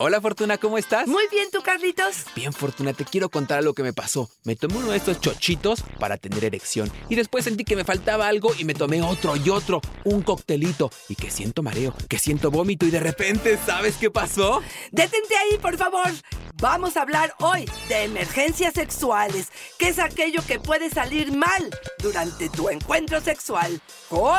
Hola 0.00 0.20
Fortuna, 0.20 0.58
¿cómo 0.58 0.78
estás? 0.78 1.08
Muy 1.08 1.24
bien, 1.28 1.50
¿tú, 1.50 1.60
Carlitos? 1.60 2.18
Bien, 2.36 2.52
Fortuna, 2.52 2.92
te 2.92 3.04
quiero 3.04 3.30
contar 3.30 3.64
lo 3.64 3.74
que 3.74 3.82
me 3.82 3.92
pasó. 3.92 4.30
Me 4.44 4.54
tomé 4.54 4.76
uno 4.76 4.92
de 4.92 4.96
estos 4.96 5.20
chochitos 5.20 5.82
para 5.98 6.16
tener 6.16 6.44
erección. 6.44 6.88
Y 7.08 7.16
después 7.16 7.42
sentí 7.42 7.64
que 7.64 7.74
me 7.74 7.82
faltaba 7.82 8.28
algo 8.28 8.52
y 8.56 8.64
me 8.64 8.74
tomé 8.74 9.02
otro 9.02 9.34
y 9.34 9.50
otro, 9.50 9.80
un 10.04 10.22
coctelito. 10.22 10.88
Y 11.08 11.16
que 11.16 11.32
siento 11.32 11.64
mareo, 11.64 11.92
que 12.08 12.20
siento 12.20 12.52
vómito 12.52 12.86
y 12.86 12.92
de 12.92 13.00
repente, 13.00 13.58
¿sabes 13.66 13.96
qué 13.96 14.08
pasó? 14.08 14.62
Detente 14.92 15.36
ahí, 15.36 15.58
por 15.58 15.76
favor. 15.76 16.12
Vamos 16.60 16.96
a 16.96 17.02
hablar 17.02 17.34
hoy 17.40 17.68
de 17.88 18.04
emergencias 18.04 18.74
sexuales, 18.74 19.48
que 19.80 19.88
es 19.88 19.98
aquello 19.98 20.42
que 20.46 20.60
puede 20.60 20.90
salir 20.90 21.32
mal 21.32 21.70
durante 21.98 22.48
tu 22.50 22.68
encuentro 22.68 23.20
sexual. 23.20 23.80
¡Comenzamos! 24.08 24.38